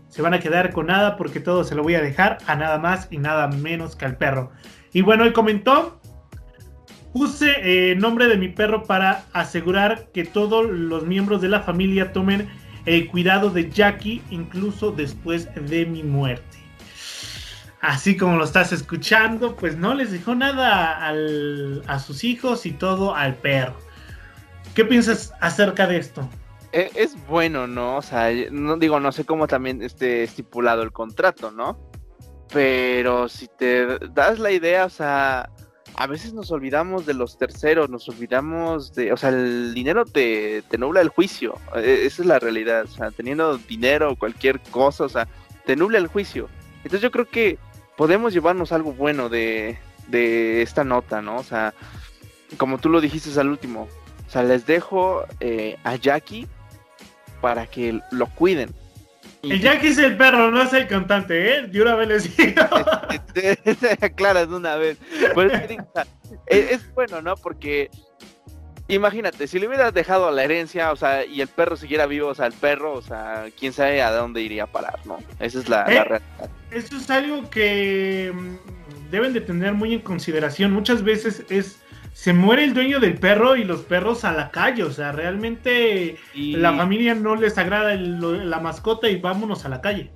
[0.09, 2.79] se van a quedar con nada porque todo se lo voy a dejar a nada
[2.79, 4.53] más y nada menos que al perro.
[4.95, 6.01] Y bueno, él comentó
[7.15, 12.13] Puse eh, nombre de mi perro para asegurar que todos los miembros de la familia
[12.13, 12.49] tomen
[12.87, 16.59] el cuidado de Jackie incluso después de mi muerte.
[17.81, 21.09] Así como lo estás escuchando, pues no les dejó nada
[21.87, 23.77] a sus hijos y todo al perro.
[24.75, 26.29] ¿Qué piensas acerca de esto?
[26.73, 27.99] E, es, bueno, ¿no?
[27.99, 31.79] O sea, no digo, no sé cómo también esté estipulado el contrato, ¿no?
[32.55, 35.51] Pero si te das la idea, o sea,
[35.97, 40.62] a veces nos olvidamos de los terceros, nos olvidamos de, o sea, el dinero te,
[40.62, 44.61] te nubla el juicio, e, esa es la realidad, o sea, teniendo dinero o cualquier
[44.71, 45.27] cosa, o sea,
[45.67, 46.49] te nubla el juicio.
[46.79, 47.59] Entonces yo creo que
[47.97, 51.38] podemos llevarnos algo bueno de, de esta nota, ¿no?
[51.38, 51.75] O sea,
[52.57, 53.88] como tú lo dijiste al último,
[54.29, 56.47] o sea, les dejo eh, a Jackie
[57.40, 58.73] para que lo cuiden.
[59.51, 61.63] El Jackie es el perro, no es el cantante, ¿eh?
[61.67, 62.63] De una vez les digo.
[63.35, 64.99] De una vez.
[65.35, 65.53] Pues,
[66.47, 67.37] es, bueno, ¿no?
[67.37, 67.91] Porque
[68.89, 72.29] imagínate, si le hubieras dejado a la herencia, o sea, y el perro siguiera vivo,
[72.29, 75.19] o sea, el perro, o sea, quién sabe a dónde iría a parar, ¿no?
[75.41, 76.51] Esa es la, la eh, realidad.
[76.71, 80.73] Eso es algo que mm, deben de tener muy en consideración.
[80.73, 81.79] Muchas veces es
[82.25, 84.83] se muere el dueño del perro y los perros a la calle.
[84.83, 90.11] O sea, realmente la familia no les agrada la mascota y vámonos a la calle.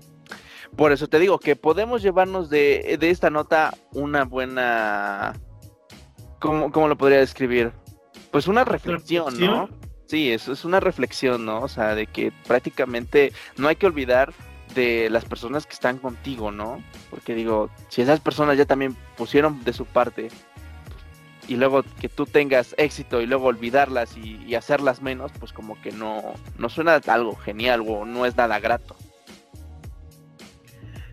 [0.74, 5.34] Por eso te digo que podemos llevarnos de, esta nota una buena...
[6.38, 7.72] ¿Cómo, ¿Cómo, lo podría describir?
[8.30, 9.68] Pues una reflexión, ¿no?
[10.06, 11.60] Sí, eso es una reflexión, ¿no?
[11.60, 14.32] O sea, de que prácticamente no hay que olvidar
[14.74, 16.82] de las personas que están contigo, ¿no?
[17.10, 20.30] Porque digo, si esas personas ya también pusieron de su parte
[21.48, 25.90] y luego que tú tengas éxito y luego olvidarlas y, hacerlas menos, pues como que
[25.90, 28.96] no, no suena algo genial o no es nada grato.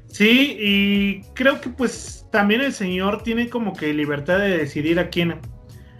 [0.07, 5.09] Sí, y creo que pues también el señor tiene como que libertad de decidir a
[5.09, 5.39] quién,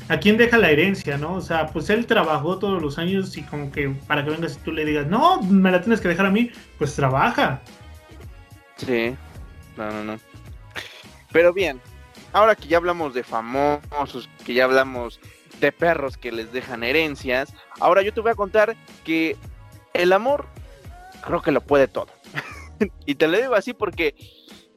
[0.10, 1.36] a quién deja la herencia, ¿no?
[1.36, 4.66] O sea, pues él trabajó todos los años y como que para que vengas y
[4.66, 7.62] tú le digas, no, me la tienes que dejar a mí, pues trabaja.
[8.78, 9.16] Sí,
[9.78, 10.20] no, no, no.
[11.32, 11.82] Pero bien,
[12.36, 15.22] ahora que ya hablamos de famosos, que ya hablamos
[15.62, 19.38] de perros que les dejan herencias, ahora yo te voy a contar que
[19.94, 20.46] el amor
[21.26, 22.10] creo que lo puede todo.
[23.06, 24.16] y te lo digo así porque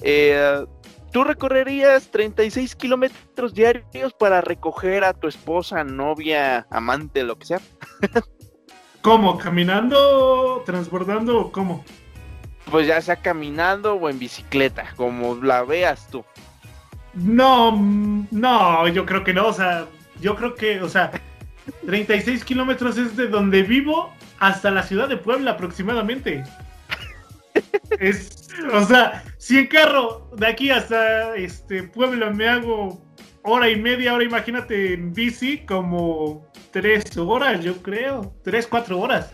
[0.02, 0.64] eh,
[1.10, 7.60] tú recorrerías 36 kilómetros diarios para recoger a tu esposa, novia, amante, lo que sea.
[9.02, 9.36] ¿Cómo?
[9.36, 11.84] ¿Caminando, transbordando o cómo?
[12.70, 16.24] Pues ya sea caminando o en bicicleta, como la veas tú.
[17.18, 17.76] No,
[18.30, 19.48] no, yo creo que no.
[19.48, 19.86] O sea,
[20.20, 21.10] yo creo que, o sea,
[21.86, 26.44] 36 kilómetros es de donde vivo hasta la ciudad de Puebla aproximadamente.
[27.98, 33.02] Es, o sea, si en carro de aquí hasta este Puebla me hago
[33.42, 39.32] hora y media, ahora imagínate en bici como tres horas, yo creo, tres, cuatro horas.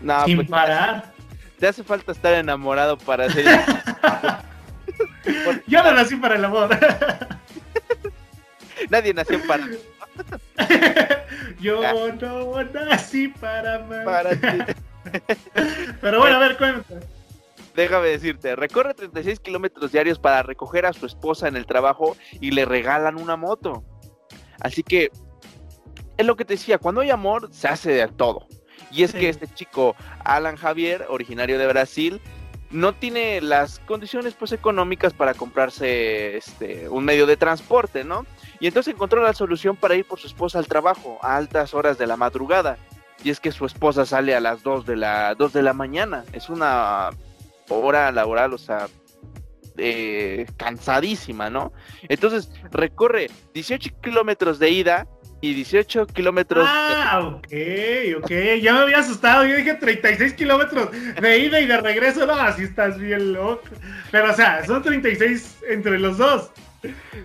[0.00, 1.12] No, sin pues, parar.
[1.58, 3.46] Te hace falta estar enamorado para hacer
[5.66, 6.70] Yo no nací para el amor.
[8.90, 9.66] Nadie nació para.
[11.60, 11.82] Yo
[12.20, 14.74] no nací para Para ti.
[16.00, 17.00] Pero bueno, a ver, cuéntame.
[17.74, 22.50] Déjame decirte, recorre 36 kilómetros diarios para recoger a su esposa en el trabajo y
[22.50, 23.84] le regalan una moto.
[24.58, 25.12] Así que,
[26.16, 28.48] es lo que te decía, cuando hay amor, se hace de todo.
[28.90, 32.20] Y es que este chico, Alan Javier, originario de Brasil,
[32.70, 38.26] no tiene las condiciones pues económicas para comprarse este un medio de transporte, ¿no?
[38.60, 41.98] Y entonces encontró la solución para ir por su esposa al trabajo a altas horas
[41.98, 42.76] de la madrugada.
[43.24, 46.24] Y es que su esposa sale a las 2 de la 2 de la mañana.
[46.32, 47.10] Es una
[47.68, 48.86] hora laboral, o sea,
[49.76, 51.72] eh, cansadísima, ¿no?
[52.08, 55.06] Entonces recorre 18 kilómetros de ida
[55.40, 56.66] y 18 kilómetros.
[56.68, 57.46] Ah, ok,
[58.22, 58.30] ok.
[58.60, 59.44] Ya me había asustado.
[59.44, 62.26] Yo dije 36 kilómetros de ida y de regreso.
[62.26, 63.62] No, así estás bien loco.
[64.10, 66.50] Pero, o sea, son 36 entre los dos.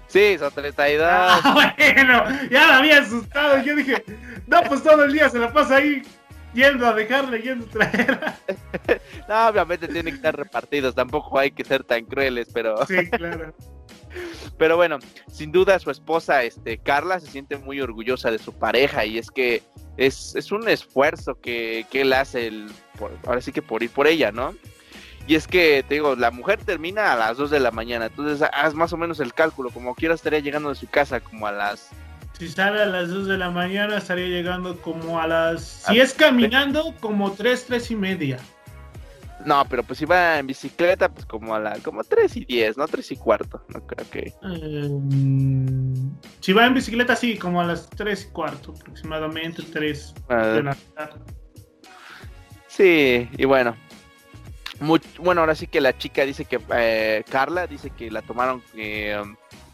[0.07, 1.07] Sí, son 32.
[1.09, 3.63] Ah, bueno, ya me había asustado.
[3.63, 4.03] Yo dije,
[4.47, 6.03] no, pues todo el día se la pasa ahí
[6.53, 8.19] yendo a dejarle, yendo a traer.
[9.27, 10.93] no, obviamente tienen que estar repartidos.
[10.93, 12.85] Tampoco hay que ser tan crueles, pero.
[12.85, 13.53] Sí, claro.
[14.57, 14.99] Pero bueno,
[15.31, 19.31] sin duda su esposa, este, Carla, se siente muy orgullosa de su pareja y es
[19.31, 19.63] que
[19.97, 22.71] es, es un esfuerzo que, que él hace, el,
[23.25, 24.53] ahora sí que por ir por ella, ¿no?
[25.25, 28.47] Y es que, te digo, la mujer termina a las 2 de la mañana, entonces
[28.53, 31.51] haz más o menos el cálculo, como quiera estaría llegando de su casa como a
[31.51, 31.89] las...
[32.37, 35.85] Si sale a las 2 de la mañana, estaría llegando como a las...
[35.87, 38.39] Si es caminando, como 3, 3 y media.
[39.45, 42.77] No, pero pues si va en bicicleta, pues como a la, como 3 y 10,
[42.77, 42.87] ¿no?
[42.87, 44.33] 3 y cuarto, no creo que.
[44.41, 50.33] Um, si va en bicicleta, sí, como a las 3 y cuarto, aproximadamente 3 uh,
[50.33, 51.19] de la tarde.
[52.67, 53.75] Sí, y bueno.
[54.79, 58.61] Muy, bueno, ahora sí que la chica dice que, eh, Carla dice que la tomaron,
[58.75, 59.21] eh,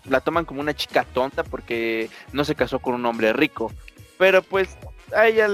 [0.05, 3.71] la toman como una chica tonta porque no se casó con un hombre rico.
[4.17, 4.77] Pero pues
[5.15, 5.47] a ella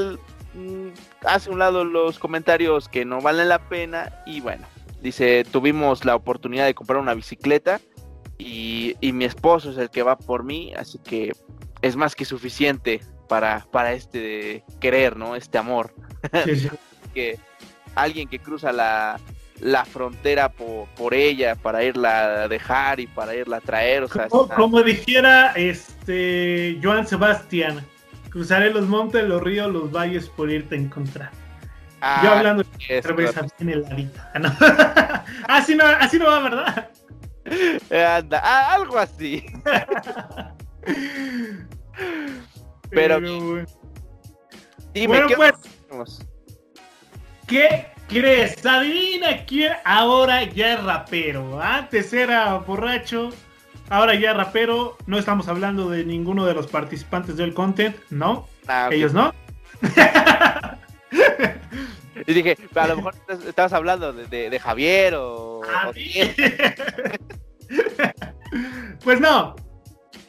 [1.25, 4.65] hace un lado los comentarios que no valen la pena y bueno,
[5.01, 7.79] dice, tuvimos la oportunidad de comprar una bicicleta
[8.37, 11.31] y, mi esposo es el que va por mí, así que
[11.81, 15.35] es más que suficiente para, para este querer, ¿no?
[15.35, 15.93] Este amor.
[17.13, 17.39] que
[17.95, 19.19] alguien que cruza la,
[19.85, 24.03] frontera por, por, ella para irla a dejar y para irla a traer.
[24.03, 27.85] O sea, como, como dijera este Joan Sebastián,
[28.35, 31.31] Cruzaré los montes, los ríos, los valles por irte a encontrar.
[32.01, 33.85] Ah, Yo hablando de cerveza en el
[35.47, 36.89] así, no, así no va, ¿verdad?
[38.17, 39.45] Anda, ah, algo así.
[42.89, 43.65] Pero, dime,
[45.07, 46.19] bueno, ¿qué pues,
[47.47, 48.65] ¿Qué crees?
[48.65, 51.61] Adivina quién ahora ya es rapero.
[51.61, 53.29] Antes era borracho,
[53.89, 58.47] Ahora ya rapero, no estamos hablando de ninguno de los participantes del content, ¿no?
[58.67, 59.31] Ah, Ellos no.
[62.25, 63.13] y dije, a lo mejor
[63.47, 65.61] estabas hablando de, Javier o...
[69.03, 69.55] pues no.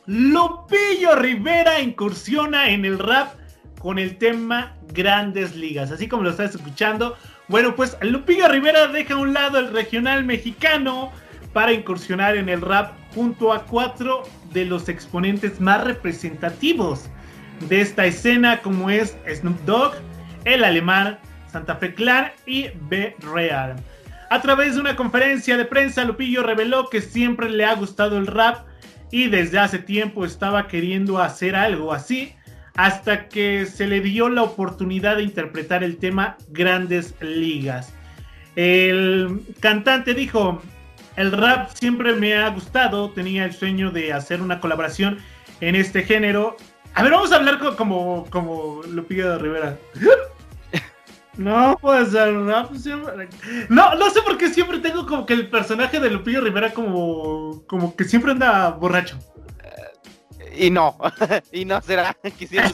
[0.06, 3.36] Lupillo Rivera incursiona en el rap
[3.80, 7.16] con el tema Grandes Ligas, así como lo estás escuchando.
[7.48, 11.10] Bueno, pues Lupillo Rivera deja a un lado el regional mexicano
[11.52, 17.08] para incursionar en el rap junto a cuatro de los exponentes más representativos
[17.68, 19.94] de esta escena como es Snoop Dogg,
[20.44, 21.18] el alemán,
[21.50, 23.16] Santa Fe Clan y B.
[23.32, 23.76] Real.
[24.28, 28.26] A través de una conferencia de prensa, Lupillo reveló que siempre le ha gustado el
[28.26, 28.66] rap
[29.10, 32.34] y desde hace tiempo estaba queriendo hacer algo así,
[32.74, 37.94] hasta que se le dio la oportunidad de interpretar el tema Grandes Ligas.
[38.56, 40.60] El cantante dijo,
[41.16, 45.18] el rap siempre me ha gustado, tenía el sueño de hacer una colaboración
[45.60, 46.56] en este género.
[46.94, 49.76] A ver, vamos a hablar como, como Lupillo Rivera.
[51.36, 53.28] No ser rap siempre.
[53.68, 57.62] No, no sé por qué siempre tengo como que el personaje de Lupillo Rivera como,
[57.66, 59.18] como que siempre anda borracho.
[60.56, 60.96] y no,
[61.52, 62.16] y no será.
[62.38, 62.72] Quisiera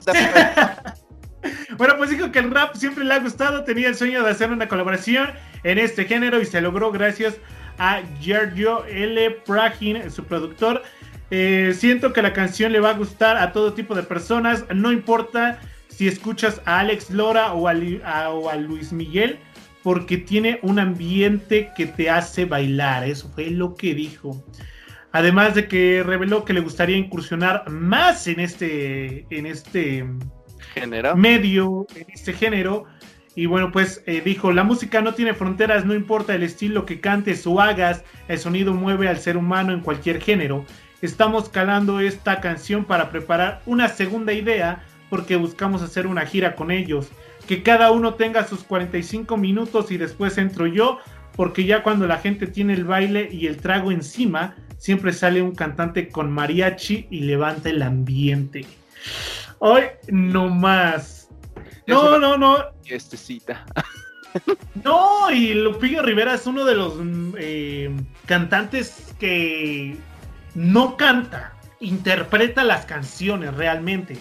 [1.76, 4.52] Bueno, pues dijo que el rap siempre le ha gustado, tenía el sueño de hacer
[4.52, 5.31] una colaboración
[5.64, 7.35] en este género y se logró gracias
[7.79, 9.31] a Giorgio L.
[9.47, 10.83] Pragin, su productor.
[11.31, 14.93] Eh, siento que la canción le va a gustar a todo tipo de personas, no
[14.93, 19.39] importa si escuchas a Alex Lora o a, Luis Miguel,
[19.83, 24.45] porque tiene un ambiente que te hace bailar, eso fue lo que dijo.
[25.13, 30.07] Además de que reveló que le gustaría incursionar más en este, en este
[30.75, 31.17] ¿Género?
[31.17, 32.85] medio, en este género,
[33.35, 37.01] y bueno, pues eh, dijo, la música no tiene fronteras, no importa el estilo que
[37.01, 40.64] cantes o hagas, el sonido mueve al ser humano en cualquier género.
[41.01, 46.71] Estamos calando esta canción para preparar una segunda idea porque buscamos hacer una gira con
[46.71, 47.09] ellos.
[47.47, 50.99] Que cada uno tenga sus 45 minutos y después entro yo,
[51.35, 55.55] porque ya cuando la gente tiene el baile y el trago encima, siempre sale un
[55.55, 58.64] cantante con mariachi y levanta el ambiente.
[59.59, 61.22] Hoy no más.
[61.93, 62.59] No, no, no.
[62.84, 63.64] Este cita.
[64.82, 66.95] No, y Lupillo Rivera es uno de los
[67.38, 69.95] eh, cantantes que
[70.55, 74.16] no canta, interpreta las canciones realmente.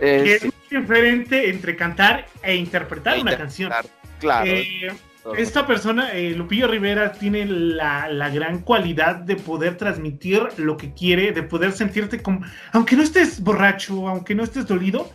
[0.00, 3.72] es muy diferente entre cantar e interpretar una canción.
[4.18, 4.46] Claro.
[4.46, 4.88] Eh,
[5.36, 10.92] esta persona, eh, Lupillo Rivera, tiene la, la, gran cualidad de poder transmitir lo que
[10.94, 12.42] quiere, de poder sentirte como,
[12.72, 15.10] aunque no estés borracho, aunque no estés dolido,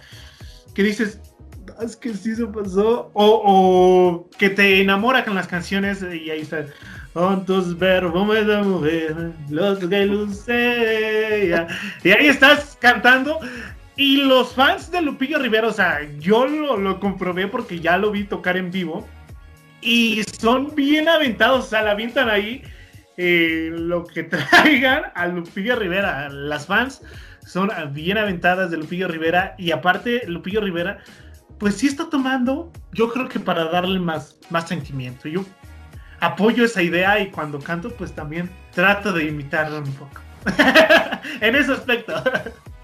[0.76, 1.20] que dices,
[1.82, 6.42] es que sí se pasó, o, o que te enamora con las canciones y ahí
[6.42, 6.66] está.
[7.14, 11.54] Con tus verbos de mujer, los que luce.
[12.04, 13.38] Y ahí estás cantando
[14.02, 18.24] y los fans de Lupillo Rivera, o sea, yo lo, comprobé porque ya lo vi
[18.24, 19.08] tocar en vivo.
[19.82, 22.64] Y son bien aventados, o sea, la avientan ahí
[23.18, 26.30] eh, lo que traigan a Lupillo Rivera.
[26.30, 27.04] Las fans
[27.46, 29.54] son bien aventadas de Lupillo Rivera.
[29.58, 31.00] Y aparte, Lupillo Rivera,
[31.62, 35.30] pues sí está tomando, yo creo que para darle más, más sentimiento.
[35.30, 35.46] Yo
[36.20, 40.22] apoyo esa idea y cuando canto, pues también trato de imitarlo un poco.
[41.40, 42.16] en ese aspecto.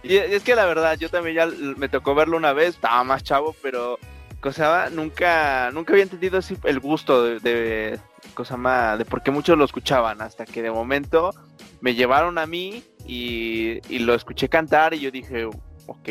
[0.03, 3.23] Y es que la verdad, yo también ya me tocó verlo una vez, estaba más
[3.23, 3.97] chavo, pero
[4.41, 7.99] cosa nunca, nunca había entendido así el gusto de, de
[8.35, 11.33] cosa más, de por qué muchos lo escuchaban, hasta que de momento
[11.81, 15.47] me llevaron a mí y, lo escuché cantar y yo dije,
[15.87, 16.07] ok,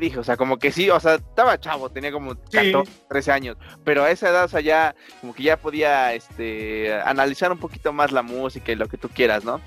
[0.00, 3.56] dije, o sea, como que sí, o sea, estaba chavo, tenía como 14, 13 años,
[3.84, 7.92] pero a esa edad, o sea, ya, como que ya podía, este, analizar un poquito
[7.92, 9.60] más la música y lo que tú quieras, ¿no?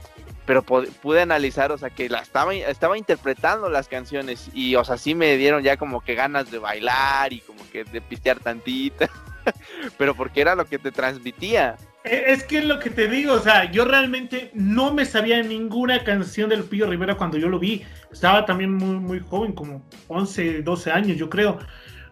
[0.46, 4.98] pero pude analizar, o sea, que la estaba, estaba interpretando las canciones y, o sea,
[4.98, 9.10] sí me dieron ya como que ganas de bailar y como que de pistear tantita,
[9.98, 11.78] pero porque era lo que te transmitía.
[12.04, 15.42] E, es que es lo que te digo, o sea, yo realmente no me sabía
[15.44, 17.84] ninguna canción del Pío Rivera cuando yo lo vi.
[18.12, 21.60] Estaba también muy, muy joven, como 11, 12 años, yo creo.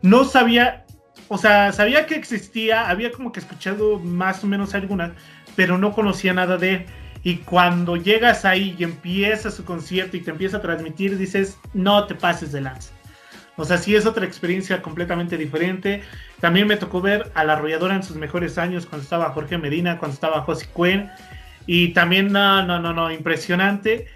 [0.01, 0.85] No sabía,
[1.27, 5.11] o sea, sabía que existía, había como que escuchado más o menos algunas,
[5.55, 6.85] pero no conocía nada de él.
[7.23, 12.05] Y cuando llegas ahí y empieza su concierto y te empieza a transmitir, dices, no
[12.07, 12.98] te pases de lanza.
[13.59, 16.01] O sea, sí es otra experiencia completamente diferente.
[16.39, 19.99] También me tocó ver a la arrolladora en sus mejores años cuando estaba Jorge Medina,
[19.99, 21.09] cuando estaba José Cuen.
[21.67, 24.07] Y también, no, no, no, no, impresionante.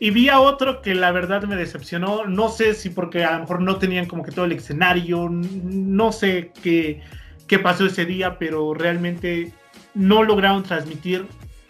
[0.00, 2.24] Y vi a otro que la verdad me decepcionó.
[2.24, 5.28] No sé si porque a lo mejor no tenían como que todo el escenario.
[5.30, 7.02] No sé qué,
[7.46, 9.52] qué pasó ese día, pero realmente
[9.94, 11.26] no lograron transmitir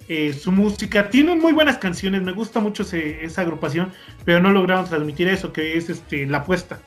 [0.08, 1.10] eh, su música.
[1.10, 3.92] Tienen muy buenas canciones, me gusta mucho esa agrupación,
[4.24, 6.80] pero no lograron transmitir eso, que es este, la apuesta.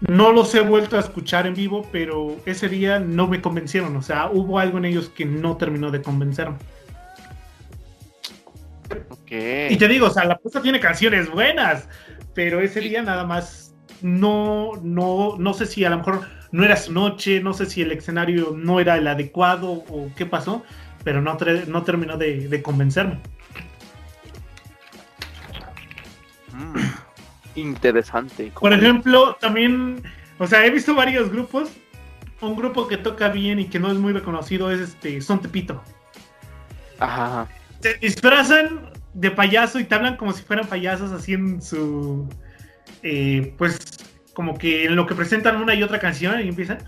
[0.00, 3.96] No los he vuelto a escuchar en vivo, pero ese día no me convencieron.
[3.96, 6.56] O sea, hubo algo en ellos que no terminó de convencerme.
[9.30, 11.88] Y te digo, o sea, la apuesta tiene canciones buenas,
[12.34, 16.76] pero ese día nada más no, no, no sé si a lo mejor no era
[16.76, 20.62] su noche, no sé si el escenario no era el adecuado o qué pasó,
[21.04, 21.36] pero no,
[21.66, 23.20] no terminó de, convencerme.
[26.52, 26.78] Mm,
[27.60, 28.52] interesante.
[28.58, 30.02] Por ejemplo, también,
[30.38, 31.70] o sea, he visto varios grupos.
[32.40, 35.82] Un grupo que toca bien y que no es muy reconocido es este Son Tepito.
[37.00, 37.48] Ajá.
[37.80, 42.28] Se disfrazan de payaso y te hablan como si fueran payasos así en su.
[43.02, 43.78] Eh, pues
[44.38, 46.78] como que en lo que presentan una y otra canción y empiezan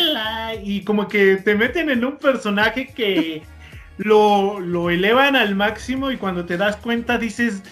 [0.00, 0.54] ¡Hola!
[0.62, 3.42] y como que te meten en un personaje que
[3.96, 7.62] lo, lo elevan al máximo y cuando te das cuenta dices,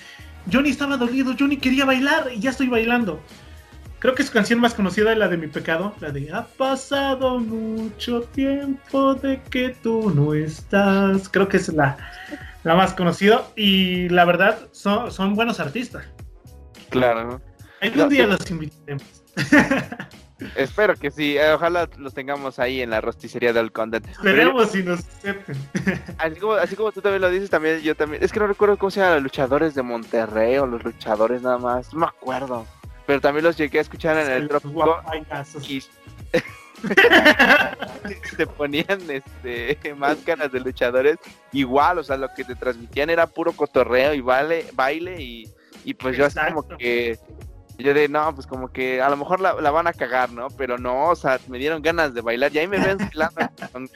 [0.50, 3.20] Johnny estaba dolido, Johnny quería bailar y ya estoy bailando.
[3.98, 7.40] Creo que su canción más conocida es la de Mi Pecado, la de Ha pasado
[7.40, 11.28] mucho tiempo de que tú no estás.
[11.28, 11.96] Creo que es la,
[12.62, 16.04] la más conocida y la verdad son, son buenos artistas.
[16.90, 17.40] Claro.
[17.80, 19.04] Algún día los invitaremos.
[20.54, 24.06] Espero que sí, eh, ojalá los tengamos ahí en la rosticería del Content.
[24.06, 25.56] Esperemos si nos acepten.
[26.18, 28.22] Así como, tú también lo dices, también yo también.
[28.22, 31.58] Es que no recuerdo cómo se llaman los luchadores de Monterrey o los luchadores nada
[31.58, 31.92] más.
[31.92, 32.66] No me acuerdo.
[33.06, 35.02] Pero también los llegué a escuchar en el trópico.
[35.66, 35.82] Y
[38.36, 41.16] se ponían este máscaras de luchadores
[41.52, 45.48] igual, o sea, lo que te transmitían era puro cotorreo y vale, baile y,
[45.84, 47.18] y pues yo así como que
[47.78, 50.48] yo de, no, pues como que a lo mejor la, van a cagar, ¿no?
[50.50, 52.52] Pero no, o sea, me dieron ganas de bailar.
[52.52, 53.50] Y ahí me ven bailando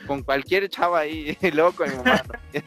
[0.07, 2.23] con, cualquier chava ahí, y luego con mi mamá.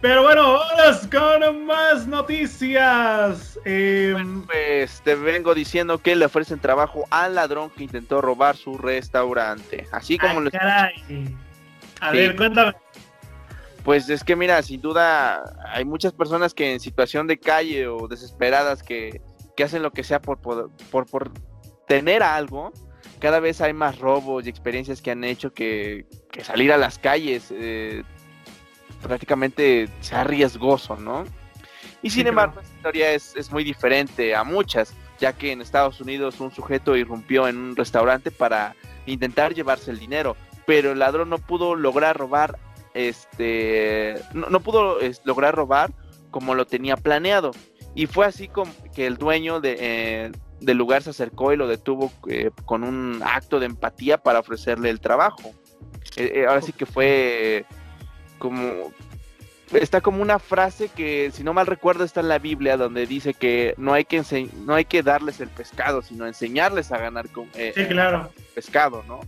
[0.00, 3.58] Pero bueno, vamos con más noticias.
[3.64, 8.76] Em, pues te vengo diciendo que le ofrecen trabajo al ladrón que intentó robar su
[8.76, 9.86] restaurante.
[9.92, 10.94] Así como lo caray.
[12.00, 12.74] A ver, cuéntame.
[13.84, 18.08] Pues es que mira, sin duda hay muchas personas que en situación de calle o
[18.08, 19.22] desesperadas que
[19.58, 20.70] que hacen lo que sea por, por,
[21.06, 21.32] por,
[21.88, 22.72] tener algo,
[23.18, 26.06] cada vez hay más robos y experiencias que han hecho que,
[26.44, 28.04] salir a las calles eh,
[29.02, 31.24] prácticamente sea riesgoso, ¿no?
[32.02, 36.00] Y sin embargo, esta historia es, es, muy diferente a muchas, ya que en Estados
[36.00, 40.36] Unidos un sujeto irrumpió en un restaurante para intentar llevarse el dinero,
[40.66, 42.60] pero el ladrón no pudo lograr robar,
[42.94, 45.90] este, no, pudo lograr robar
[46.30, 47.50] como lo tenía planeado.
[47.94, 51.66] Y fue así como que el dueño de, eh, del lugar se acercó y lo
[51.66, 55.52] detuvo eh, con un acto de empatía para ofrecerle el trabajo.
[56.16, 57.64] Eh, ahora sí que fue
[58.38, 58.92] como
[59.72, 63.34] está como una frase que si no mal recuerdo está en la Biblia donde dice
[63.34, 64.22] que no hay que
[64.64, 67.48] no hay que darles el pescado sino enseñarles a ganar con
[67.88, 68.30] claro.
[68.54, 69.20] pescado no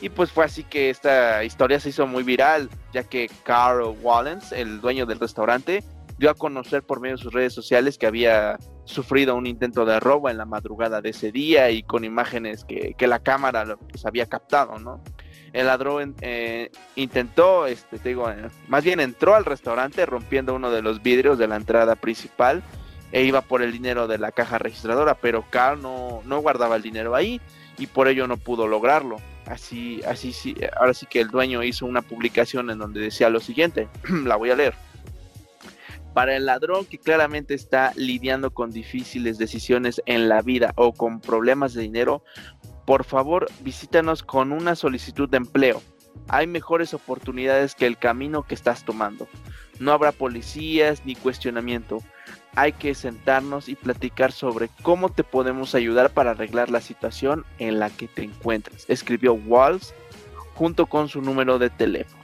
[0.00, 4.52] y pues fue así que esta historia se hizo muy viral ya que Carl Wallens
[4.52, 5.82] el dueño del restaurante
[6.18, 10.00] dio a conocer por medio de sus redes sociales que había sufrido un intento de
[10.00, 14.26] robo en la madrugada de ese día y con imágenes que, la cámara pues, había
[14.26, 15.02] captado, ¿no?
[15.52, 20.70] El ladrón eh, intentó, este, te digo, eh, más bien entró al restaurante rompiendo uno
[20.70, 22.62] de los vidrios de la entrada principal
[23.12, 26.82] e iba por el dinero de la caja registradora, pero Carl no, no guardaba el
[26.82, 27.40] dinero ahí
[27.76, 29.16] y por ello no pudo lograrlo.
[29.46, 33.40] Así, así, sí, ahora sí que el dueño hizo una publicación en donde decía lo
[33.40, 33.88] siguiente,
[34.24, 34.74] la voy a leer.
[36.14, 41.20] Para el ladrón que claramente está lidiando con difíciles decisiones en la vida o con
[41.20, 42.22] problemas de dinero,
[42.86, 45.80] por favor visítanos con una solicitud de empleo.
[46.28, 49.26] Hay mejores oportunidades que el camino que estás tomando.
[49.78, 52.02] No habrá policías ni cuestionamiento.
[52.54, 57.78] Hay que sentarnos y platicar sobre cómo te podemos ayudar para arreglar la situación en
[57.78, 58.84] la que te encuentras.
[58.88, 59.94] Escribió Walls
[60.52, 62.21] junto con su número de teléfono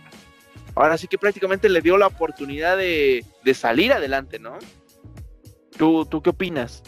[0.74, 4.58] ahora sí que prácticamente le dio la oportunidad de, salir adelante, ¿no?
[5.76, 6.82] ¿Tú, ¿Tú qué opinas?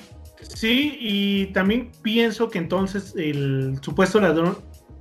[0.55, 4.59] Sí, y también pienso que entonces el supuesto ladrón,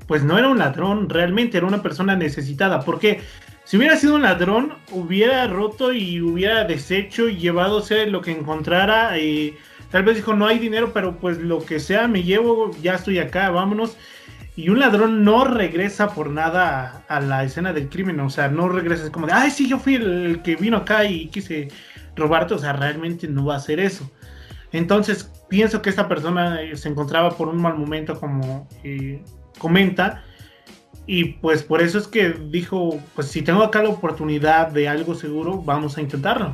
[0.07, 3.21] pues no era un ladrón, realmente era una persona necesitada, porque
[3.63, 9.19] si hubiera sido un ladrón, hubiera roto y hubiera deshecho y llevadose lo que encontrara,
[9.19, 9.55] y
[9.91, 13.19] tal vez dijo, no hay dinero, pero pues lo que sea, me llevo, ya estoy
[13.19, 13.95] acá, vámonos
[14.59, 18.67] y un ladrón no regresa por nada a, la escena del crimen, o sea, no
[18.67, 21.69] regresa como de, ay, sí, yo fui el, que vino acá y quise
[22.13, 24.11] robarte, o sea, realmente no va a hacer eso.
[24.73, 29.23] Entonces, pienso que esta persona eh, se encontraba por un mal momento, como eh,
[29.59, 30.25] comenta,
[31.07, 35.15] y pues por eso es que dijo, pues si tengo acá la oportunidad de algo
[35.15, 36.53] seguro, vamos a intentarlo.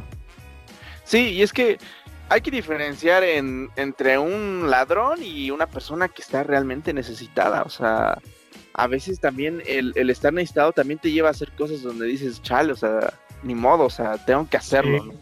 [1.05, 1.79] Sí, y es que
[2.29, 7.63] hay que diferenciar en, entre un ladrón y una persona que está realmente necesitada.
[7.63, 8.19] O sea,
[8.73, 12.41] a veces también el, el estar necesitado también te lleva a hacer cosas donde dices,
[12.41, 13.13] chale, o sea,
[13.43, 15.13] ni modo, o sea, tengo que hacerlo.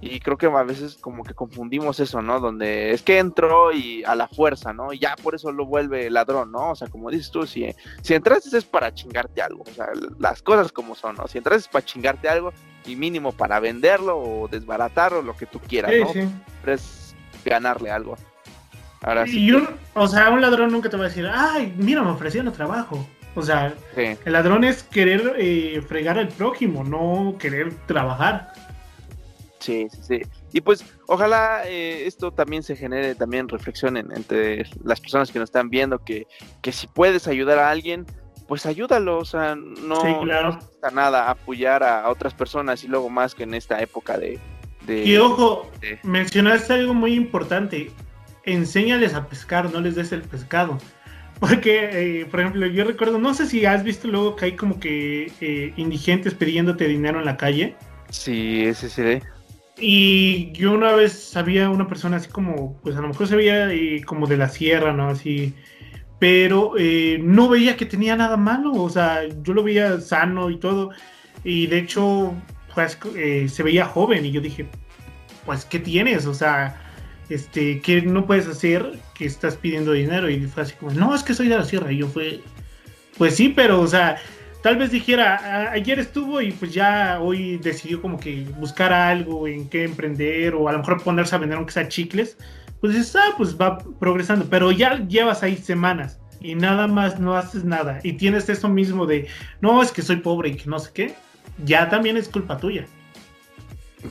[0.00, 2.38] Y creo que a veces como que confundimos eso, ¿no?
[2.38, 4.92] Donde es que entró y a la fuerza, ¿no?
[4.92, 6.72] Y ya por eso lo vuelve ladrón, ¿no?
[6.72, 7.66] O sea, como dices tú, si,
[8.02, 9.88] si entraste es para chingarte algo, o sea,
[10.18, 11.26] las cosas como son, ¿no?
[11.26, 12.52] Si entraste es para chingarte algo
[12.86, 16.12] y mínimo para venderlo o desbaratarlo, lo que tú quieras, ¿no?
[16.12, 16.28] Sí.
[16.62, 17.14] Pero es
[17.44, 18.16] ganarle algo.
[19.02, 19.44] Ahora sí.
[19.44, 22.52] Y un, o sea, un ladrón nunca te va a decir, ay, mira, me ofrecieron
[22.52, 23.06] trabajo.
[23.34, 28.52] O sea, el ladrón es querer eh, fregar al prójimo, no querer trabajar.
[29.58, 30.22] Sí, sí, sí.
[30.52, 35.48] Y pues ojalá eh, esto también se genere también reflexión entre las personas que nos
[35.48, 36.26] están viendo, que,
[36.62, 38.06] que si puedes ayudar a alguien,
[38.46, 40.58] pues ayúdalo, o sea, no, sí, claro.
[40.92, 44.38] nada apoyar a, otras personas y luego más que en esta época de...
[44.88, 45.70] y ojo,
[46.02, 47.90] mencionaste algo muy importante,
[48.44, 50.78] enséñales a pescar, no les des el pescado.
[51.40, 54.80] Porque, eh, por ejemplo, yo recuerdo, no sé si has visto luego que hay como
[54.80, 57.76] que eh, indigentes pidiéndote dinero en la calle.
[58.08, 59.22] Sí, ese sí.
[59.78, 63.70] Y yo una vez sabía una persona así como, pues a lo mejor se veía
[63.70, 65.08] eh, como de la sierra, ¿no?
[65.10, 65.52] Así,
[66.18, 70.58] pero eh, no veía que tenía nada malo, o sea, yo lo veía sano y
[70.58, 70.90] todo,
[71.44, 72.34] y de hecho,
[72.74, 74.66] pues eh, se veía joven, y yo dije,
[75.44, 76.26] pues, ¿qué tienes?
[76.26, 76.80] O sea,
[77.28, 80.30] este, ¿qué no puedes hacer que estás pidiendo dinero?
[80.30, 82.40] Y fue así como, no, es que soy de la sierra, y yo fue,
[83.18, 84.16] pues sí, pero, o sea,
[84.62, 89.68] tal vez dijera, ayer estuvo y pues ya hoy decidió como que buscar algo en
[89.68, 92.36] qué emprender o a lo mejor ponerse a vender aunque sea chicles,
[92.80, 97.36] pues dices, ah, pues va progresando, pero ya llevas ahí semanas y nada más no
[97.36, 99.28] haces nada y tienes eso mismo de,
[99.60, 101.14] no, es que soy pobre y que no sé qué,
[101.64, 102.86] ya también es culpa tuya.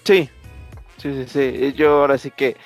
[0.03, 0.29] Sí,
[0.97, 2.57] sí, sí, sí, yo ahora sí que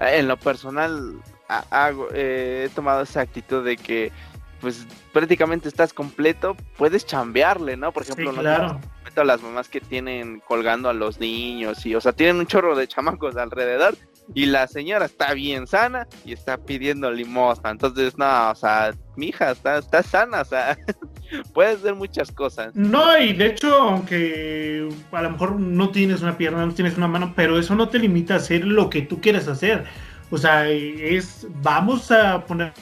[0.00, 1.14] en lo personal
[1.48, 4.12] hago, eh, he tomado esa actitud de que
[4.60, 7.92] pues prácticamente estás completo, puedes chambearle, ¿no?
[7.92, 8.80] Por ejemplo, sí, claro.
[9.14, 12.74] no las mamás que tienen colgando a los niños y, o sea, tienen un chorro
[12.74, 13.94] de chamacos alrededor
[14.32, 17.70] y la señora está bien sana y está pidiendo limosna.
[17.70, 20.78] Entonces, no, o sea, mi hija está, está sana, o sea,
[21.52, 22.74] puedes hacer muchas cosas.
[22.74, 27.08] No, y de hecho, aunque a lo mejor no tienes una pierna, no tienes una
[27.08, 29.84] mano, pero eso no te limita a hacer lo que tú quieres hacer.
[30.30, 32.72] O sea, es, vamos a poner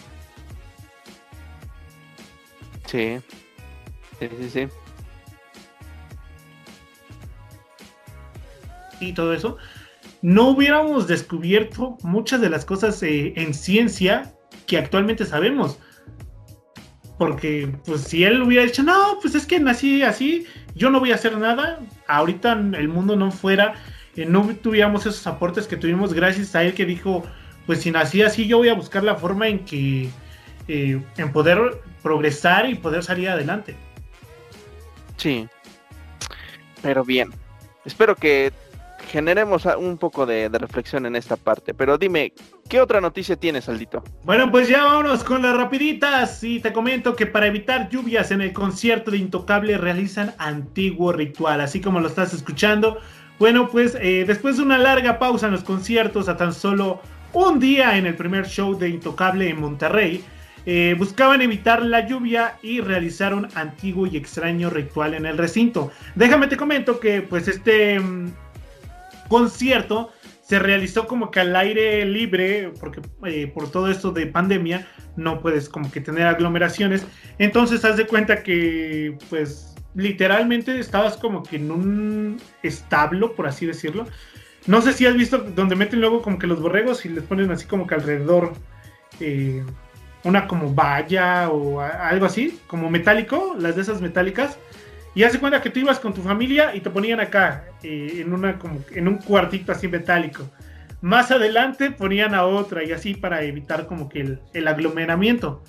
[2.92, 3.18] Sí.
[4.18, 4.68] Sí, sí, sí.
[9.00, 9.56] Y todo eso,
[10.22, 14.32] no hubiéramos descubierto muchas de las cosas eh, en ciencia
[14.66, 15.78] que actualmente sabemos.
[17.18, 21.12] Porque, pues, si él hubiera dicho, no, pues es que nací así, yo no voy
[21.12, 23.74] a hacer nada, ahorita el mundo no fuera,
[24.16, 27.22] eh, no tuviéramos esos aportes que tuvimos gracias a él que dijo,
[27.66, 30.08] pues si nací así, yo voy a buscar la forma en que,
[30.68, 33.76] eh, en poder progresar y poder salir adelante.
[35.16, 35.48] Sí.
[36.80, 37.30] Pero bien.
[37.84, 38.52] Espero que
[39.08, 41.74] generemos un poco de, reflexión en esta parte.
[41.74, 42.32] Pero dime,
[42.68, 44.02] ¿qué otra noticia tienes, Aldito?
[44.24, 46.42] Bueno, pues ya vámonos con las rapiditas.
[46.44, 51.60] Y te comento que para evitar lluvias en el concierto de Intocable realizan antiguo ritual,
[51.60, 52.98] así como lo estás escuchando.
[53.38, 57.00] Bueno, pues eh, después de una larga pausa en los conciertos, a tan solo
[57.32, 60.22] un día en el primer show de Intocable en Monterrey,
[60.64, 65.90] eh, buscaban evitar la lluvia y realizar un antiguo y extraño ritual en el recinto.
[66.14, 68.30] Déjame te comento que pues este mm,
[69.32, 70.12] concierto
[70.42, 75.40] se realizó como que al aire libre, porque eh, por todo esto de pandemia no
[75.40, 77.06] puedes como que tener aglomeraciones.
[77.38, 83.64] Entonces haz de cuenta que pues literalmente estabas como que en un establo, por así
[83.64, 84.06] decirlo.
[84.66, 87.50] No sé si has visto donde meten luego como que los borregos y les ponen
[87.50, 88.52] así como que alrededor
[89.18, 89.64] eh,
[90.24, 94.58] una como valla o algo así, como metálico, las de esas metálicas.
[95.14, 98.32] Y hace cuenta que tú ibas con tu familia y te ponían acá, eh, en,
[98.32, 100.48] una, como, en un cuartito así metálico.
[101.02, 105.62] Más adelante ponían a otra y así para evitar como que el, aglomeramiento.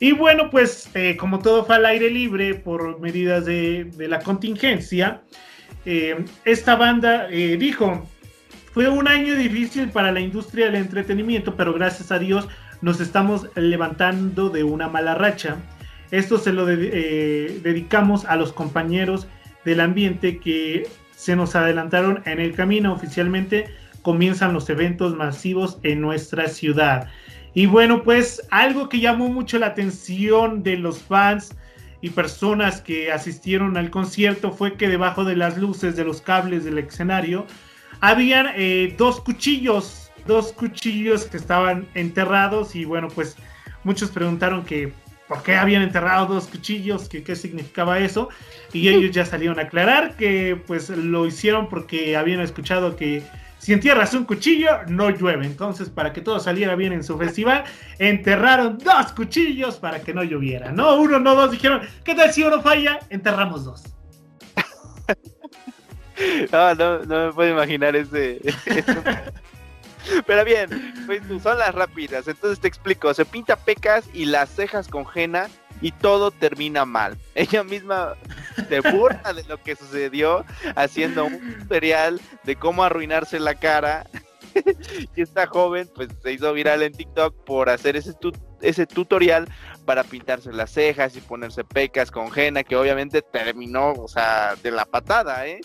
[0.00, 5.20] Y bueno, pues eh, como todo fue al aire libre por medidas de, la contingencia,
[5.84, 8.08] eh, esta banda dijo,
[8.72, 12.48] fue un año difícil para la industria del entretenimiento, pero gracias a Dios
[12.80, 15.58] nos estamos levantando de una mala racha
[16.10, 19.26] esto se lo eh, dedicamos a los compañeros
[19.64, 22.92] del ambiente que se nos adelantaron en el camino.
[22.92, 23.66] Oficialmente
[24.02, 27.08] comienzan los eventos masivos en nuestra ciudad.
[27.54, 31.54] Y bueno, pues algo que llamó mucho la atención de los fans
[32.00, 36.64] y personas que asistieron al concierto fue que debajo de las luces de los cables
[36.64, 37.46] del escenario
[38.00, 43.36] habían eh, dos cuchillos, dos cuchillos que estaban enterrados y bueno, pues
[43.84, 44.92] muchos preguntaron que
[45.30, 48.30] por qué habían enterrado dos cuchillos, que qué significaba eso,
[48.72, 53.22] y ellos ya salieron a aclarar que pues lo hicieron porque habían escuchado que
[53.58, 55.46] si entierras un cuchillo, no llueve.
[55.46, 57.62] Entonces, para que todo saliera bien en su festival,
[58.00, 60.72] enterraron dos cuchillos para que no lloviera.
[60.72, 61.52] No uno, no dos.
[61.52, 62.98] Dijeron, ¿qué tal si uno falla?
[63.08, 63.84] Enterramos dos.
[66.50, 68.40] no, no, no me puedo imaginar ese...
[70.26, 72.28] Pero bien, pues son las rápidas.
[72.28, 75.48] Entonces te explico: se pinta pecas y las cejas con henna
[75.80, 77.16] y todo termina mal.
[77.34, 78.14] Ella misma
[78.68, 80.44] se burla de lo que sucedió
[80.76, 84.06] haciendo un tutorial de cómo arruinarse la cara.
[85.16, 88.12] y esta joven pues se hizo viral en TikTok por hacer ese,
[88.60, 89.48] ese tutorial
[89.84, 94.72] para pintarse las cejas y ponerse pecas con henna que obviamente terminó, o sea, de
[94.72, 95.60] la patada, ¿eh?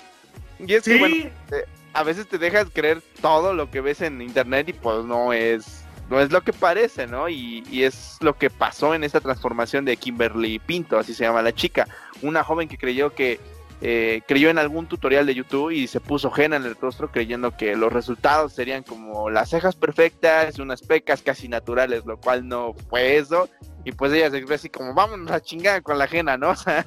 [0.59, 1.65] Y es que, bueno, eh,
[1.95, 5.85] a veces te dejas creer todo lo que ves en internet y pues no es
[6.09, 7.29] no es lo que parece, ¿no?
[7.29, 11.53] Y, es lo que pasó en esta transformación de Kimberly Pinto, así se llama la
[11.53, 11.87] chica,
[12.21, 13.39] una joven que creyó que
[13.81, 17.57] eh, creyó en algún tutorial de YouTube y se puso henna en el rostro creyendo
[17.57, 22.73] que los resultados serían como las cejas perfectas, unas pecas casi naturales, lo cual no
[22.89, 23.49] fue eso.
[23.83, 26.49] Y pues ella se ve así como, vámonos a chingar con la henna, ¿no?
[26.55, 26.85] O sea,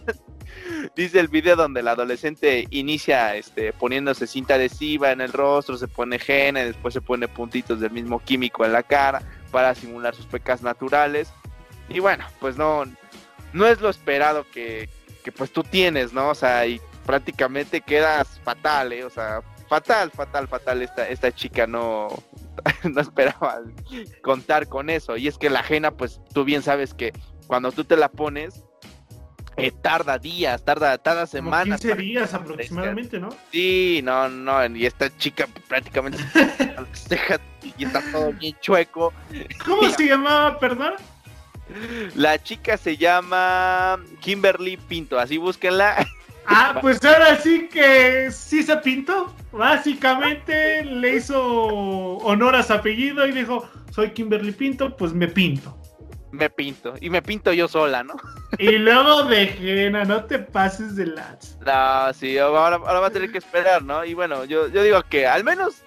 [0.96, 5.88] Dice el video donde la adolescente inicia este, poniéndose cinta adhesiva en el rostro, se
[5.88, 10.26] pone gene, después se pone puntitos del mismo químico en la cara para simular sus
[10.26, 11.32] pecas naturales.
[11.88, 12.84] Y bueno, pues no,
[13.52, 14.88] no es lo esperado que,
[15.24, 16.30] que pues tú tienes, ¿no?
[16.30, 19.04] O sea, y prácticamente quedas fatal, ¿eh?
[19.04, 20.82] O sea, fatal, fatal, fatal.
[20.82, 22.08] Esta, esta chica no,
[22.84, 23.60] no esperaba
[24.22, 25.16] contar con eso.
[25.16, 27.12] Y es que la ajena, pues tú bien sabes que
[27.46, 28.64] cuando tú te la pones,
[29.58, 31.80] eh, tarda días, tarda, tarda semanas.
[31.80, 33.30] 15 días aproximadamente, ¿no?
[33.52, 36.18] Sí, no, no, y esta chica prácticamente
[37.76, 39.12] y está todo bien chueco.
[39.64, 40.94] ¿Cómo se llamaba, perdón?
[42.14, 46.06] La chica se llama Kimberly Pinto, así búsquenla.
[46.46, 49.34] Ah, pues ahora sí que sí se pintó.
[49.52, 55.78] Básicamente le hizo honor a su apellido y dijo, soy Kimberly Pinto, pues me pinto
[56.30, 56.94] me pinto.
[57.00, 58.14] Y me pinto yo sola, ¿no?
[58.58, 61.58] Y luego de Jena, no te pases de las.
[61.64, 64.04] No, sí, ahora, ahora va a tener que esperar, ¿no?
[64.04, 65.82] Y bueno, yo, yo digo que al menos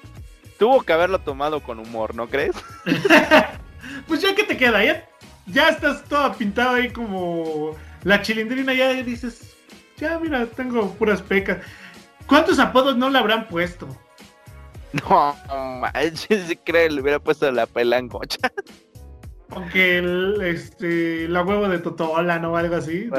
[0.58, 2.56] tuvo que haberlo tomado con humor, ¿no crees?
[4.08, 5.08] pues ya que te queda, ya,
[5.48, 9.56] ya estás toda pintada ahí como la chilindrina ya dices,
[9.98, 11.60] ya mira, tengo puras pecas.
[12.28, 13.88] ¿Cuántos apodos no le habrán puesto?
[14.94, 15.36] No,
[15.80, 18.52] manches, creo que le hubiera puesto la pelangocha.
[19.52, 22.56] Aunque el, este, la huevo de Totola, ¿no?
[22.58, 23.10] Algo así.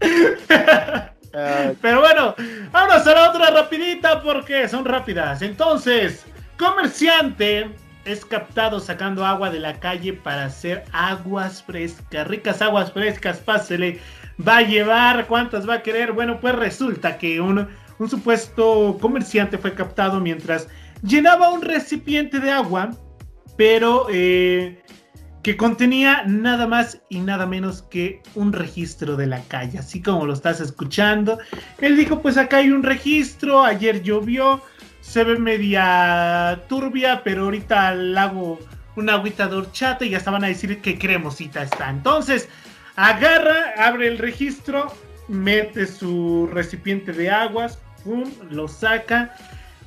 [1.80, 2.34] Pero bueno,
[2.72, 5.42] vamos a la otra rapidita porque son rápidas.
[5.42, 6.24] Entonces,
[6.58, 7.70] comerciante
[8.04, 14.00] es captado sacando agua de la calle para hacer aguas frescas, ricas aguas frescas, pásele,
[14.46, 16.12] va a llevar, ¿cuántas va a querer?
[16.12, 17.68] Bueno, pues resulta que un,
[17.98, 20.68] un supuesto comerciante fue captado mientras
[21.02, 22.90] llenaba un recipiente de agua,
[23.58, 24.80] pero eh,
[25.42, 30.26] que contenía nada más y nada menos que un registro de la calle, así como
[30.26, 31.38] lo estás escuchando.
[31.78, 34.62] Él dijo, pues acá hay un registro, ayer llovió,
[35.00, 38.60] se ve media turbia, pero ahorita le hago
[38.94, 41.90] una agüita de horchata y ya estaban a decir que cremosita está.
[41.90, 42.48] Entonces,
[42.94, 44.94] agarra, abre el registro,
[45.26, 49.34] mete su recipiente de aguas, pum, lo saca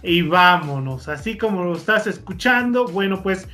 [0.04, 1.08] y vámonos.
[1.08, 3.47] Así como lo estás escuchando, bueno, pues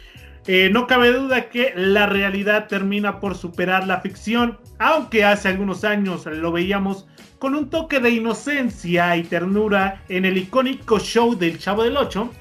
[0.48, 5.84] eh, no cabe duda que la realidad termina por superar la ficción, aunque hace algunos
[5.84, 7.06] años lo veíamos
[7.38, 12.32] con un toque de inocencia y ternura en el icónico show del Chavo del Ocho,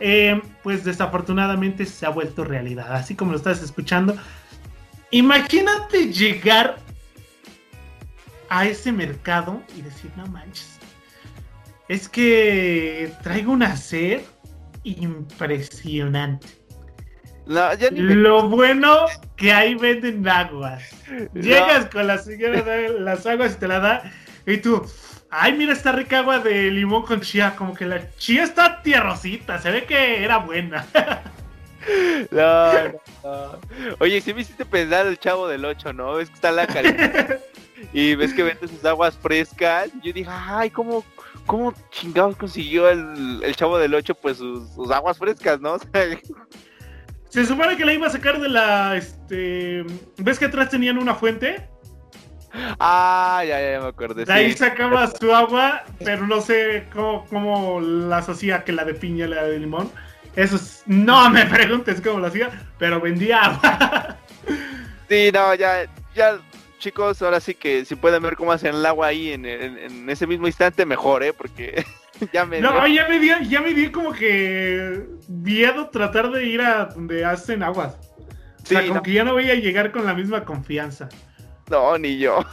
[0.00, 4.16] eh, pues desafortunadamente se ha vuelto realidad, así como lo estás escuchando.
[5.10, 6.78] Imagínate llegar
[8.48, 10.75] a ese mercado y decir, no manches,
[11.88, 14.22] es que traigo una sed
[14.84, 16.46] impresionante
[17.46, 19.06] lo bueno
[19.36, 20.82] que ahí venden aguas.
[21.34, 24.12] Llegas con la señora de las aguas y te la da.
[24.46, 24.84] Y tú,
[25.30, 27.54] ay, mira esta rica agua de limón con chía.
[27.56, 29.58] Como que la chía está tierrosita.
[29.60, 30.86] Se ve que era buena.
[32.32, 32.72] No,
[33.22, 33.60] no,
[34.00, 36.14] Oye, si me hiciste pensar el chavo del 8, ¿no?
[36.14, 37.38] Ves que está la calidad.
[37.92, 39.90] y ves que vende sus aguas frescas.
[40.02, 41.04] yo dije, ay, ¿cómo,
[41.46, 45.74] cómo chingados consiguió el, el chavo del 8 pues sus, sus aguas frescas, ¿no?
[45.74, 46.18] O sea,
[47.28, 48.96] se supone que la iba a sacar de la.
[48.96, 49.84] Este.
[50.18, 51.68] ¿Ves que atrás tenían una fuente?
[52.80, 54.24] Ah, ya, ya, me acordé.
[54.24, 58.94] De ahí sacaba su agua, pero no sé cómo, cómo las hacía que la de
[58.94, 59.90] piña, la de limón.
[60.34, 64.16] Eso es, no me preguntes cómo lo hacía, pero vendía agua.
[65.08, 65.84] Sí, no, ya,
[66.14, 66.38] ya,
[66.86, 70.24] chicos, ahora sí que si pueden ver cómo hacen el agua ahí en, en ese
[70.24, 71.32] mismo instante, mejor, ¿eh?
[71.32, 71.84] Porque
[72.32, 76.60] ya me no, ya me dio, ya me dio como que miedo tratar de ir
[76.60, 77.96] a donde hacen aguas.
[78.62, 81.08] O sea, como que ya no voy a llegar con la misma confianza.
[81.70, 82.44] No, ni yo.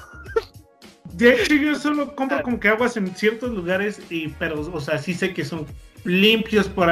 [1.12, 4.98] De hecho, yo solo compro como que aguas en ciertos lugares, y, pero, o sea,
[4.98, 5.68] sí sé que son
[6.06, 6.90] limpios por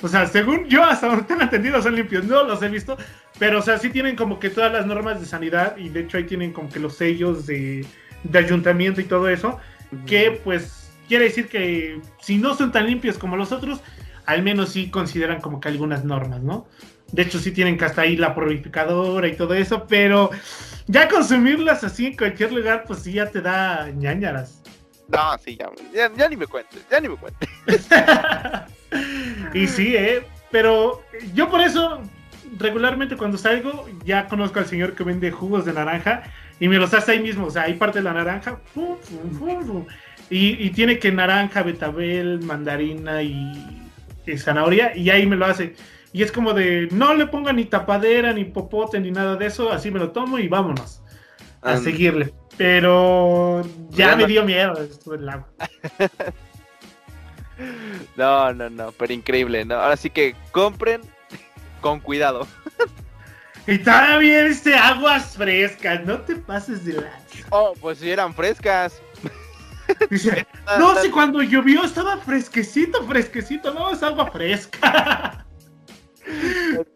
[0.00, 2.24] O sea, según yo, hasta donde tengo entendido, son limpios.
[2.24, 2.96] No los he visto,
[3.38, 6.18] pero, o sea, sí tienen como que todas las normas de sanidad, y de hecho
[6.18, 7.84] ahí tienen como que los sellos de,
[8.22, 9.58] de ayuntamiento y todo eso,
[10.06, 13.80] que pues quiere decir que si no son tan limpios como los otros,
[14.26, 16.66] al menos sí consideran como que algunas normas, ¿no?
[17.12, 20.30] De hecho, sí tienen que hasta ahí la purificadora y todo eso, pero
[20.86, 24.62] ya consumirlas así en cualquier lugar, pues sí ya te da ñañaras.
[25.08, 25.70] No, sí, ya,
[26.16, 27.48] ya, ni me cuentes, ya ni me cuentes.
[29.54, 30.26] y sí, ¿eh?
[30.50, 31.02] Pero
[31.34, 32.00] yo por eso
[32.58, 36.24] regularmente cuando salgo ya conozco al señor que vende jugos de naranja
[36.60, 38.60] y me los hace ahí mismo, o sea, ahí parte de la naranja,
[40.30, 43.90] y, tiene que naranja, betabel, mandarina y,
[44.36, 45.74] zanahoria, y ahí me lo hace.
[46.12, 49.72] Y es como de, no le ponga ni tapadera, ni popote, ni nada de eso,
[49.72, 51.02] así me lo tomo y vámonos
[51.60, 52.32] a seguirle.
[52.56, 55.48] Pero ya me dio miedo esto del agua.
[58.16, 59.74] no, no, no, pero increíble, ¿no?
[59.74, 61.00] Ahora sí que compren
[61.84, 62.48] con cuidado.
[63.66, 67.18] Y todavía este aguas frescas, no te pases de la.
[67.48, 69.00] Oh, pues si eran frescas.
[70.10, 70.46] Dice,
[70.78, 75.46] no, si cuando llovió estaba fresquecito, fresquecito, no, es agua fresca.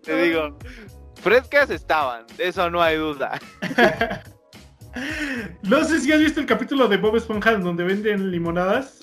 [0.02, 0.58] Te digo,
[1.22, 3.40] frescas estaban, de eso no hay duda.
[5.62, 9.00] No sé si has visto el capítulo de Bob Esponja donde venden limonadas.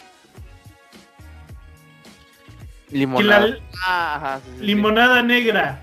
[2.95, 3.57] Limonada.
[3.85, 5.81] Ah, limonada negra.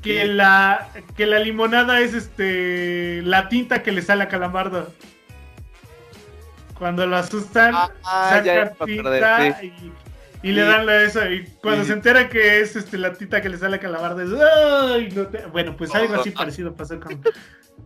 [0.00, 4.92] Que la, que la limonada es este la tinta que le sale a Calamardo.
[6.78, 8.42] Cuando lo asustan, ah,
[8.84, 9.60] tinta
[10.42, 11.28] y, le dan la esa.
[11.30, 14.24] Y cuando se entera que es este, la tinta que le sale a Calamardo,
[15.50, 17.20] bueno, pues algo así parecido pasó con,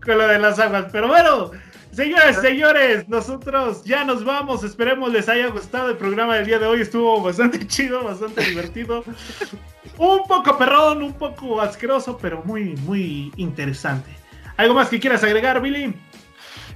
[0.02, 0.86] con lo de las aguas.
[0.92, 1.50] Pero bueno,
[1.96, 4.62] señores, señores, nosotros ya nos vamos.
[4.62, 6.82] Esperemos les haya gustado el programa del día de hoy.
[6.82, 9.02] Estuvo bastante chido, bastante divertido.
[9.98, 14.10] Un poco perrón, un poco asqueroso, pero muy, muy interesante.
[14.56, 15.94] ¿Algo más que quieras agregar, Billy?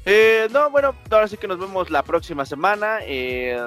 [0.06, 2.98] Eh, no, bueno, ahora sí que nos vemos la próxima semana.
[3.02, 3.58] Eh,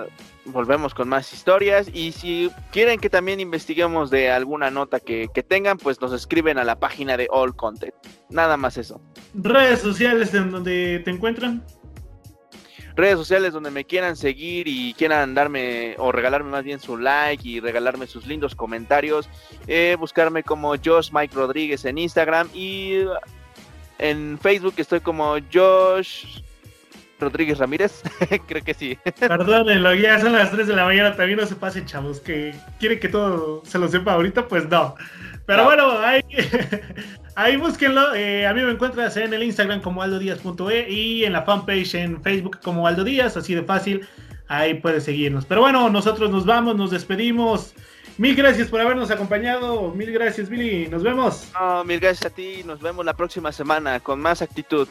[0.45, 1.89] volvemos con más historias.
[1.93, 6.57] Y si quieren que también investiguemos de alguna nota que, que, tengan, pues nos escriben
[6.57, 7.93] a la página de All Content.
[8.29, 9.01] Nada más eso.
[9.34, 11.63] Redes sociales en donde te encuentran
[12.95, 17.47] redes sociales donde me quieran seguir y quieran darme o regalarme más bien su like
[17.47, 19.29] y regalarme sus lindos comentarios,
[19.67, 23.05] eh, buscarme como Josh Mike Rodríguez en Instagram y
[23.99, 26.41] en Facebook estoy como Josh
[27.19, 28.03] Rodríguez Ramírez,
[28.47, 28.97] creo que sí.
[29.19, 32.99] Perdónenlo, ya son las 3 de la mañana, también no se pasen, chavos, que quieren
[32.99, 34.95] que todo se lo sepa ahorita, pues no.
[35.45, 36.21] Pero bueno, ahí,
[37.35, 38.13] ahí búsquenlo.
[38.15, 42.21] Eh, a mí me encuentras en el Instagram como aldodías.e y en la fanpage en
[42.21, 44.07] Facebook como Aldo Díaz, así de fácil.
[44.47, 45.45] Ahí puedes seguirnos.
[45.45, 47.73] Pero bueno, nosotros nos vamos, nos despedimos.
[48.18, 49.91] Mil gracias por habernos acompañado.
[49.91, 50.88] Mil gracias, Billy.
[50.88, 51.51] Nos vemos.
[51.86, 52.64] mil gracias a ti.
[52.64, 54.88] Nos vemos la próxima semana con más actitud.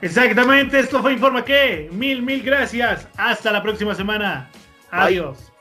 [0.00, 1.88] Exactamente, esto fue Informa que.
[1.92, 3.08] Mil, mil gracias.
[3.16, 4.48] Hasta la próxima semana.
[4.90, 5.52] Adiós.